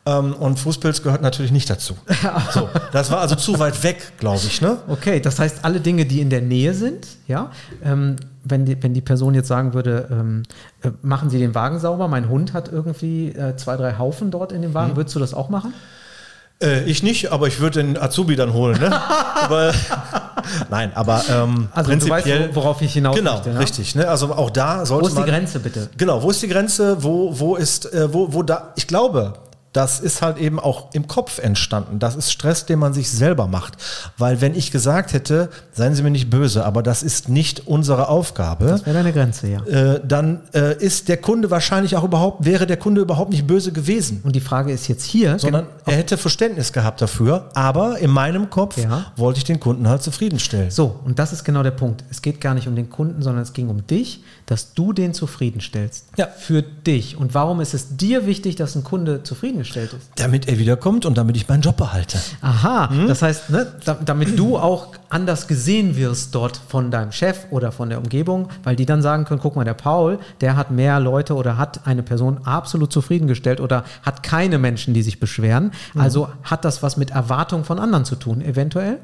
Ähm, 0.08 0.34
und 0.34 0.58
Fußpilz 0.58 1.04
gehört 1.04 1.22
natürlich 1.22 1.52
nicht 1.52 1.70
dazu. 1.70 1.96
So, 2.54 2.70
das 2.94 3.12
war 3.12 3.20
also 3.20 3.36
zu 3.36 3.60
weit 3.60 3.84
weg, 3.84 4.14
glaube 4.20 4.40
ich. 4.46 4.62
Ne? 4.62 4.78
Okay, 4.88 5.20
das 5.20 5.38
heißt, 5.40 5.66
alle 5.66 5.82
Dinge, 5.82 6.06
die 6.06 6.22
in 6.22 6.30
der 6.30 6.42
Nähe 6.42 6.74
sind, 6.74 7.08
ja, 7.28 7.52
ähm, 7.84 8.16
wenn, 8.46 8.64
die, 8.66 8.82
wenn 8.82 8.94
die 8.94 9.02
Person 9.02 9.34
jetzt 9.36 9.50
sagen 9.50 9.74
würde, 9.74 10.08
ähm, 10.10 10.44
äh, 10.82 10.92
machen 11.02 11.30
Sie 11.30 11.38
den 11.40 11.54
Wagen 11.56 11.80
sauber, 11.80 12.08
mein 12.08 12.30
Hund 12.30 12.54
hat 12.54 12.72
irgendwie 12.72 13.30
äh, 13.30 13.58
zwei, 13.58 13.76
drei 13.76 13.98
Haufen 13.98 14.32
dort 14.32 14.52
in 14.54 14.62
dem 14.62 14.72
Mhm. 14.72 14.76
Wagen, 14.76 14.96
würdest 14.96 15.14
du 15.16 15.20
das 15.20 15.34
auch 15.34 15.50
machen? 15.50 15.74
Äh, 16.64 16.84
ich 16.86 17.04
nicht, 17.04 17.32
aber 17.34 17.48
ich 17.48 17.60
würde 17.60 17.84
den 17.84 17.98
Azubi 18.02 18.36
dann 18.38 18.54
holen. 18.54 18.80
Ne? 18.80 18.90
aber, 19.36 19.74
nein, 20.70 20.92
aber 20.96 21.24
ähm, 21.30 21.68
Also 21.74 21.92
du 21.92 21.98
weißt, 22.10 22.10
prinzipiell. 22.26 22.50
wo- 22.52 22.56
worauf 22.56 22.82
ich 22.82 22.94
hinaus 22.94 23.16
Genau, 23.16 23.34
möchte. 23.34 23.50
ja? 23.52 23.60
richtig. 23.60 23.96
Ne? 23.96 24.08
Also 24.08 24.34
auch 24.34 24.50
da 24.50 24.86
sollte 24.86 25.04
Wo 25.04 25.08
ist 25.10 25.14
die 25.16 25.20
man, 25.22 25.30
Grenze 25.30 25.60
bitte? 25.60 25.90
Genau, 25.98 26.24
wo 26.24 26.30
ist 26.32 26.42
die 26.42 26.48
Grenze? 26.48 27.04
Wo, 27.04 27.38
wo 27.38 27.56
ist, 27.58 27.92
äh, 27.94 28.12
wo, 28.14 28.34
wo 28.34 28.44
da, 28.44 28.72
ich 28.76 28.88
glaube, 28.88 29.34
das 29.74 30.00
ist 30.00 30.22
halt 30.22 30.38
eben 30.38 30.60
auch 30.60 30.94
im 30.94 31.08
Kopf 31.08 31.38
entstanden. 31.40 32.00
Das 32.00 32.16
ist 32.16 32.32
Stress, 32.32 32.66
den 32.66 32.80
man 32.80 32.94
sich 32.94 33.12
selber 33.12 33.48
macht. 33.48 33.74
Weil 34.18 34.42
wenn 34.42 34.56
ich 34.56 34.72
gesagt 34.72 35.14
hätte, 35.14 35.50
seien 35.72 35.94
Sie 35.94 36.02
mir 36.02 36.10
nicht 36.10 36.30
böse, 36.32 36.66
aber 36.66 36.82
das 36.82 37.04
ist 37.04 37.30
nicht 37.30 37.68
unsere 37.68 38.10
Aufgabe, 38.10 38.66
Das 38.66 38.86
wäre 38.86 38.96
deine 38.96 39.14
Grenze, 39.14 39.48
ja. 39.48 39.62
äh, 39.66 40.02
dann 40.04 40.42
äh, 40.54 40.76
ist 40.84 41.10
der 41.10 41.18
Kunde 41.18 41.52
wahrscheinlich 41.52 41.96
auch 41.96 42.04
überhaupt, 42.04 42.44
wäre 42.46 42.66
der 42.66 42.78
Kunde 42.78 43.02
überhaupt 43.02 43.30
nicht 43.32 43.46
böse 43.46 43.72
gewesen. 43.72 44.22
Und 44.24 44.36
die 44.36 44.40
Frage 44.40 44.72
ist 44.72 44.88
jetzt 44.88 45.04
hier, 45.04 45.38
Sondern 45.38 45.68
er 45.86 45.96
hätte 45.96 46.18
Verständnis 46.18 46.74
gehabt 46.74 47.02
dafür, 47.02 47.50
aber 47.54 48.00
in 48.00 48.10
meinem 48.10 48.50
Kopf 48.50 48.78
Ja. 48.78 49.12
wollte 49.16 49.38
ich 49.38 49.44
den 49.44 49.60
Kunden 49.60 49.88
halt 49.88 50.02
zufriedenstellen. 50.02 50.72
So, 50.72 51.00
und 51.06 51.20
das 51.20 51.34
ist 51.34 51.44
genau 51.44 51.62
der 51.62 51.72
Punkt. 51.72 52.04
Es 52.10 52.22
geht 52.24 52.42
gar 52.42 52.54
nicht 52.56 52.68
um 52.68 52.76
den 52.76 52.90
Kunden, 52.90 53.22
sondern 53.22 53.44
es 53.44 53.54
ging 53.54 53.70
um 53.70 53.86
dich, 53.86 54.24
dass 54.48 54.74
du 54.74 54.94
den 54.94 55.14
zufriedenstellst. 55.14 56.06
Ja. 56.18 56.28
Für 56.28 56.64
dich. 56.64 57.18
Und 57.18 57.34
warum 57.36 57.60
ist 57.60 57.74
es 57.74 57.98
dir 57.98 58.26
wichtig, 58.26 58.56
dass 58.56 58.76
ein 58.76 58.84
Kunde 58.84 59.22
zufriedengestellt 59.22 59.94
ist? 59.94 60.10
Damit 60.16 60.48
er 60.48 60.58
wiederkommt 60.58 61.06
und 61.06 61.18
damit 61.18 61.36
ich 61.36 61.48
meinen 61.48 61.62
Job 61.62 61.78
behalte. 61.78 62.18
Aha, 62.42 62.90
das 63.08 63.22
heißt, 63.22 63.50
ne, 63.50 63.68
da, 63.84 63.94
damit 63.94 64.40
du 64.40 64.58
auch 64.58 64.94
anders 65.10 65.48
gesehen 65.48 65.96
wirst 65.96 66.36
dort 66.36 66.58
von 66.58 66.92
deinem 66.92 67.12
Chef 67.12 67.46
oder 67.52 67.72
von 67.72 67.90
der 67.90 68.00
Umgebung, 68.00 68.50
weil 68.64 68.76
die 68.76 68.86
dann 68.86 69.02
sagen 69.02 69.26
können, 69.26 69.40
guck 69.42 69.56
mal, 69.56 69.64
der 69.64 69.74
Paul, 69.74 70.20
der 70.42 70.56
hat 70.56 70.72
mehr 70.72 71.00
Leute 71.00 71.36
oder 71.36 71.58
hat 71.58 71.86
eine 71.86 72.04
Person 72.04 72.40
absolut 72.44 72.92
zufriedengestellt 72.92 73.60
oder 73.62 73.84
hat 74.04 74.24
keine 74.24 74.58
Menschen, 74.58 74.94
die 74.94 75.02
sich 75.02 75.20
beschweren. 75.20 75.72
Also 75.96 76.30
hat 76.44 76.66
das 76.66 76.84
was 76.84 76.98
mit 76.98 77.12
Erwartung 77.12 77.64
von 77.64 77.80
anderen 77.80 78.06
zu 78.06 78.16
tun, 78.16 78.42
eventuell? 78.42 79.00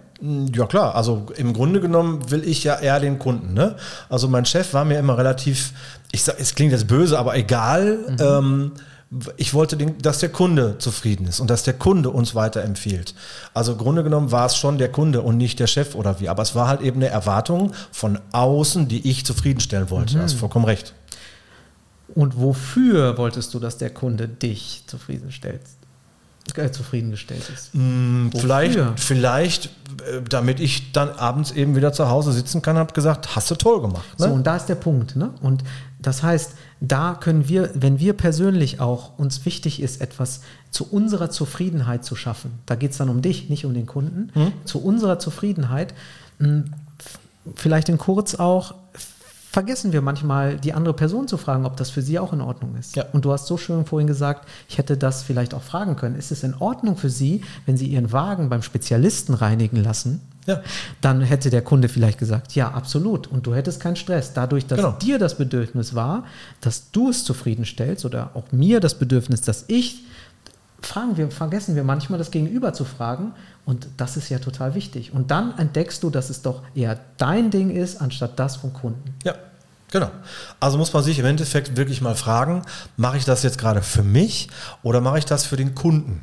Ja 0.53 0.65
klar, 0.67 0.95
also 0.95 1.25
im 1.35 1.53
Grunde 1.53 1.81
genommen 1.81 2.31
will 2.31 2.47
ich 2.47 2.63
ja 2.63 2.75
eher 2.75 2.99
den 2.99 3.19
Kunden. 3.19 3.53
Ne? 3.53 3.75
Also 4.09 4.27
mein 4.27 4.45
Chef 4.45 4.73
war 4.73 4.85
mir 4.85 4.99
immer 4.99 5.17
relativ, 5.17 5.73
ich 6.11 6.23
sag, 6.23 6.39
es 6.39 6.55
klingt 6.55 6.71
jetzt 6.71 6.87
böse, 6.87 7.19
aber 7.19 7.35
egal. 7.35 7.99
Ähm, 8.19 8.71
ich 9.37 9.53
wollte, 9.53 9.77
den, 9.77 9.97
dass 9.99 10.19
der 10.19 10.29
Kunde 10.29 10.77
zufrieden 10.79 11.27
ist 11.27 11.39
und 11.39 11.49
dass 11.49 11.63
der 11.63 11.73
Kunde 11.73 12.09
uns 12.09 12.35
weiterempfiehlt. 12.35 13.13
Also 13.53 13.73
im 13.73 13.77
Grunde 13.77 14.03
genommen 14.03 14.31
war 14.31 14.45
es 14.45 14.55
schon 14.55 14.77
der 14.77 14.91
Kunde 14.91 15.21
und 15.21 15.37
nicht 15.37 15.59
der 15.59 15.67
Chef 15.67 15.95
oder 15.95 16.19
wie. 16.19 16.29
Aber 16.29 16.41
es 16.41 16.55
war 16.55 16.67
halt 16.67 16.81
eben 16.81 16.97
eine 16.97 17.09
Erwartung 17.09 17.73
von 17.91 18.19
außen, 18.31 18.87
die 18.87 19.07
ich 19.09 19.25
zufriedenstellen 19.25 19.89
wollte. 19.89 20.19
Hast 20.19 20.33
vollkommen 20.33 20.65
recht. 20.65 20.93
Und 22.15 22.39
wofür 22.39 23.17
wolltest 23.17 23.53
du, 23.53 23.59
dass 23.59 23.77
der 23.77 23.89
Kunde 23.89 24.27
dich 24.27 24.83
zufriedenstellt? 24.87 25.61
Äh, 26.55 26.71
zufriedengestellt 26.71 27.49
ist? 27.53 27.71
Wofür? 27.73 28.41
Vielleicht, 28.41 28.99
vielleicht, 28.99 29.65
äh, 29.65 30.21
damit 30.27 30.59
ich 30.59 30.91
dann 30.91 31.09
abends 31.09 31.51
eben 31.51 31.75
wieder 31.75 31.93
zu 31.93 32.09
Hause 32.09 32.31
sitzen 32.31 32.61
kann, 32.61 32.77
habe 32.77 32.93
gesagt, 32.93 33.35
hast 33.35 33.49
du 33.49 33.55
toll 33.55 33.81
gemacht. 33.81 34.05
Ne? 34.19 34.27
So, 34.27 34.33
und 34.33 34.45
da 34.45 34.57
ist 34.57 34.67
der 34.67 34.75
Punkt. 34.75 35.15
Ne? 35.15 35.31
Und 35.41 35.63
das 36.03 36.21
heißt, 36.21 36.51
da 36.81 37.15
können 37.15 37.47
wir, 37.49 37.71
wenn 37.73 37.97
wir 37.99 38.13
persönlich 38.13 38.79
auch 38.79 39.17
uns 39.17 39.45
wichtig 39.45 39.81
ist, 39.81 40.01
etwas 40.01 40.41
zu 40.69 40.87
unserer 40.91 41.29
Zufriedenheit 41.31 42.03
zu 42.05 42.15
schaffen, 42.15 42.51
da 42.65 42.75
geht 42.75 42.91
es 42.91 42.97
dann 42.97 43.09
um 43.09 43.21
dich, 43.21 43.49
nicht 43.49 43.65
um 43.65 43.73
den 43.73 43.85
Kunden, 43.87 44.29
Hm? 44.33 44.51
zu 44.65 44.79
unserer 44.83 45.17
Zufriedenheit, 45.19 45.93
f- 46.39 47.19
vielleicht 47.55 47.89
in 47.89 47.97
kurz 47.97 48.35
auch, 48.35 48.75
vergessen 49.53 49.93
wir 49.93 50.01
manchmal, 50.01 50.57
die 50.57 50.73
andere 50.73 50.95
Person 50.95 51.27
zu 51.27 51.37
fragen, 51.37 51.67
ob 51.67 51.77
das 51.77 51.91
für 51.91 52.01
sie 52.01 52.17
auch 52.17 52.33
in 52.33 52.41
Ordnung 52.41 52.75
ist. 52.75 52.95
Ja. 52.95 53.05
Und 53.13 53.23
du 53.23 53.31
hast 53.31 53.45
so 53.45 53.55
schön 53.55 53.85
vorhin 53.85 54.07
gesagt, 54.07 54.47
ich 54.67 54.79
hätte 54.79 54.97
das 54.97 55.21
vielleicht 55.21 55.53
auch 55.53 55.61
fragen 55.61 55.95
können. 55.95 56.15
Ist 56.15 56.31
es 56.31 56.41
in 56.41 56.55
Ordnung 56.55 56.97
für 56.97 57.11
Sie, 57.11 57.41
wenn 57.67 57.77
Sie 57.77 57.85
Ihren 57.85 58.11
Wagen 58.11 58.49
beim 58.49 58.63
Spezialisten 58.63 59.35
reinigen 59.35 59.77
lassen? 59.83 60.21
Ja. 60.47 60.61
Dann 61.01 61.21
hätte 61.21 61.51
der 61.51 61.61
Kunde 61.61 61.87
vielleicht 61.87 62.17
gesagt, 62.17 62.55
ja, 62.55 62.71
absolut. 62.71 63.27
Und 63.27 63.45
du 63.45 63.53
hättest 63.53 63.79
keinen 63.79 63.95
Stress. 63.95 64.33
Dadurch, 64.33 64.65
dass 64.65 64.77
Genau. 64.77 64.91
dir 64.93 65.19
das 65.19 65.37
Bedürfnis 65.37 65.93
war, 65.93 66.23
dass 66.59 66.89
du 66.91 67.11
es 67.11 67.23
zufriedenstellst 67.23 68.05
oder 68.05 68.31
auch 68.33 68.51
mir 68.51 68.79
das 68.79 68.95
Bedürfnis, 68.97 69.41
dass 69.41 69.65
ich, 69.67 70.03
fragen 70.85 71.17
wir, 71.17 71.31
vergessen 71.31 71.75
wir 71.75 71.83
manchmal 71.83 72.19
das 72.19 72.31
Gegenüber 72.31 72.73
zu 72.73 72.85
fragen. 72.85 73.33
Und 73.65 73.87
das 73.97 74.17
ist 74.17 74.29
ja 74.29 74.39
total 74.39 74.75
wichtig. 74.75 75.13
Und 75.13 75.31
dann 75.31 75.57
entdeckst 75.57 76.03
du, 76.03 76.09
dass 76.09 76.29
es 76.29 76.41
doch 76.41 76.61
eher 76.75 76.99
dein 77.17 77.49
Ding 77.49 77.69
ist, 77.69 78.01
anstatt 78.01 78.37
das 78.39 78.57
vom 78.57 78.73
Kunden. 78.73 79.15
Ja, 79.23 79.35
genau. 79.91 80.09
Also 80.59 80.77
muss 80.77 80.91
man 80.91 81.03
sich 81.03 81.19
im 81.19 81.25
Endeffekt 81.25 81.77
wirklich 81.77 82.01
mal 82.01 82.15
fragen, 82.15 82.63
mache 82.97 83.17
ich 83.17 83.25
das 83.25 83.43
jetzt 83.43 83.57
gerade 83.57 83.81
für 83.81 84.03
mich 84.03 84.49
oder 84.81 84.99
mache 85.01 85.19
ich 85.19 85.25
das 85.25 85.45
für 85.45 85.55
den 85.55 85.75
Kunden? 85.75 86.21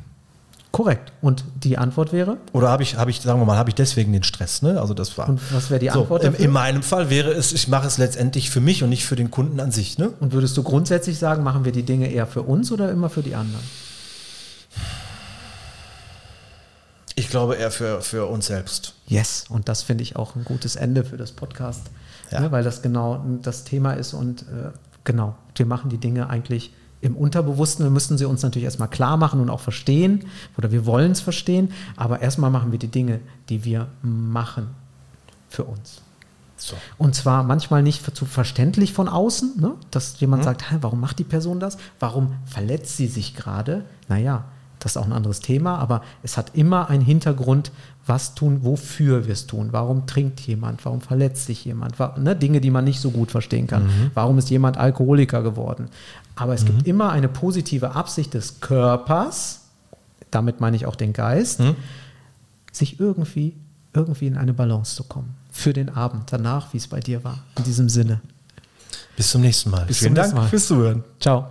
Korrekt. 0.71 1.11
Und 1.21 1.43
die 1.63 1.77
Antwort 1.77 2.13
wäre? 2.13 2.37
Oder 2.53 2.69
habe 2.69 2.83
ich, 2.83 2.95
habe 2.95 3.11
ich, 3.11 3.19
sagen 3.19 3.41
wir 3.41 3.45
mal, 3.45 3.57
habe 3.57 3.69
ich 3.69 3.75
deswegen 3.75 4.13
den 4.13 4.23
Stress? 4.23 4.61
Ne? 4.61 4.79
Also 4.79 4.93
das 4.93 5.17
war. 5.17 5.27
Und 5.27 5.41
was 5.53 5.69
wäre 5.69 5.79
die 5.81 5.89
so, 5.89 6.01
Antwort 6.03 6.23
in, 6.23 6.31
dafür? 6.31 6.45
in 6.45 6.51
meinem 6.51 6.81
Fall 6.81 7.09
wäre 7.09 7.31
es, 7.31 7.51
ich 7.51 7.67
mache 7.67 7.87
es 7.87 7.97
letztendlich 7.97 8.49
für 8.49 8.61
mich 8.61 8.81
und 8.81 8.89
nicht 8.89 9.05
für 9.05 9.17
den 9.17 9.31
Kunden 9.31 9.59
an 9.59 9.71
sich. 9.71 9.97
Ne? 9.97 10.13
Und 10.21 10.31
würdest 10.31 10.55
du 10.55 10.63
grundsätzlich 10.63 11.19
sagen, 11.19 11.43
machen 11.43 11.65
wir 11.65 11.73
die 11.73 11.83
Dinge 11.83 12.09
eher 12.09 12.25
für 12.25 12.43
uns 12.43 12.71
oder 12.71 12.89
immer 12.89 13.09
für 13.09 13.21
die 13.21 13.35
anderen? 13.35 13.63
Ich 17.15 17.29
glaube 17.29 17.55
eher 17.55 17.71
für, 17.71 18.01
für 18.01 18.25
uns 18.27 18.47
selbst. 18.47 18.95
Yes, 19.07 19.45
und 19.49 19.67
das 19.69 19.81
finde 19.83 20.03
ich 20.03 20.15
auch 20.15 20.35
ein 20.35 20.45
gutes 20.45 20.75
Ende 20.75 21.03
für 21.03 21.17
das 21.17 21.31
Podcast, 21.31 21.87
Ja. 22.31 22.39
ne, 22.41 22.51
weil 22.51 22.63
das 22.63 22.81
genau 22.81 23.23
das 23.41 23.63
Thema 23.63 23.93
ist 23.93 24.13
und 24.13 24.43
äh, 24.43 24.71
genau, 25.03 25.35
wir 25.55 25.65
machen 25.65 25.89
die 25.89 25.97
Dinge 25.97 26.29
eigentlich 26.29 26.73
im 27.01 27.15
Unterbewussten. 27.17 27.83
Wir 27.85 27.89
müssen 27.89 28.17
sie 28.17 28.25
uns 28.25 28.43
natürlich 28.43 28.65
erstmal 28.65 28.87
klar 28.87 29.17
machen 29.17 29.41
und 29.41 29.49
auch 29.49 29.59
verstehen 29.59 30.25
oder 30.57 30.71
wir 30.71 30.85
wollen 30.85 31.11
es 31.11 31.19
verstehen, 31.19 31.73
aber 31.97 32.21
erstmal 32.21 32.51
machen 32.51 32.71
wir 32.71 32.79
die 32.79 32.87
Dinge, 32.87 33.19
die 33.49 33.65
wir 33.65 33.87
machen 34.01 34.67
für 35.49 35.63
uns. 35.65 36.01
So. 36.57 36.75
Und 36.99 37.15
zwar 37.15 37.43
manchmal 37.43 37.81
nicht 37.81 38.15
zu 38.15 38.25
verständlich 38.27 38.93
von 38.93 39.07
außen, 39.09 39.59
ne? 39.59 39.73
dass 39.89 40.19
jemand 40.19 40.43
sagt, 40.43 40.69
Hä, 40.71 40.77
warum 40.81 40.99
macht 40.99 41.17
die 41.17 41.23
Person 41.23 41.59
das? 41.59 41.77
Warum 41.99 42.35
verletzt 42.45 42.97
sie 42.97 43.07
sich 43.07 43.35
gerade? 43.35 43.83
Naja, 44.07 44.45
das 44.81 44.93
ist 44.93 44.97
auch 44.97 45.05
ein 45.05 45.13
anderes 45.13 45.39
Thema, 45.39 45.77
aber 45.77 46.01
es 46.23 46.35
hat 46.37 46.51
immer 46.55 46.89
einen 46.89 47.03
Hintergrund, 47.05 47.71
was 48.05 48.33
tun, 48.35 48.59
wofür 48.63 49.25
wir 49.27 49.33
es 49.33 49.45
tun. 49.47 49.69
Warum 49.71 50.07
trinkt 50.07 50.39
jemand? 50.41 50.83
Warum 50.85 51.01
verletzt 51.01 51.45
sich 51.45 51.63
jemand? 51.65 51.99
Wa- 51.99 52.15
Ne? 52.17 52.35
Dinge, 52.35 52.59
die 52.61 52.71
man 52.71 52.83
nicht 52.83 52.99
so 52.99 53.11
gut 53.11 53.31
verstehen 53.31 53.67
kann. 53.67 53.87
Warum 54.15 54.37
ist 54.39 54.49
jemand 54.49 54.77
Alkoholiker 54.77 55.43
geworden? 55.43 55.87
Aber 56.35 56.53
es 56.55 56.65
gibt 56.65 56.87
immer 56.87 57.11
eine 57.11 57.27
positive 57.29 57.95
Absicht 57.95 58.33
des 58.33 58.59
Körpers, 58.59 59.61
damit 60.31 60.59
meine 60.61 60.75
ich 60.75 60.85
auch 60.87 60.95
den 60.95 61.13
Geist, 61.13 61.61
sich 62.71 62.99
irgendwie, 62.99 63.55
irgendwie 63.93 64.27
in 64.27 64.35
eine 64.37 64.53
Balance 64.53 64.95
zu 64.95 65.03
kommen. 65.03 65.35
Für 65.51 65.73
den 65.73 65.89
Abend 65.89 66.31
danach, 66.31 66.73
wie 66.73 66.77
es 66.77 66.87
bei 66.87 67.01
dir 67.01 67.23
war. 67.23 67.39
In 67.57 67.65
diesem 67.65 67.87
Sinne. 67.89 68.21
Bis 69.15 69.29
zum 69.29 69.41
nächsten 69.41 69.69
Mal. 69.69 69.85
Bis 69.85 69.99
Vielen 69.99 70.15
Dank 70.15 70.33
Mal. 70.33 70.47
fürs 70.47 70.65
Zuhören. 70.67 71.03
Ciao. 71.19 71.45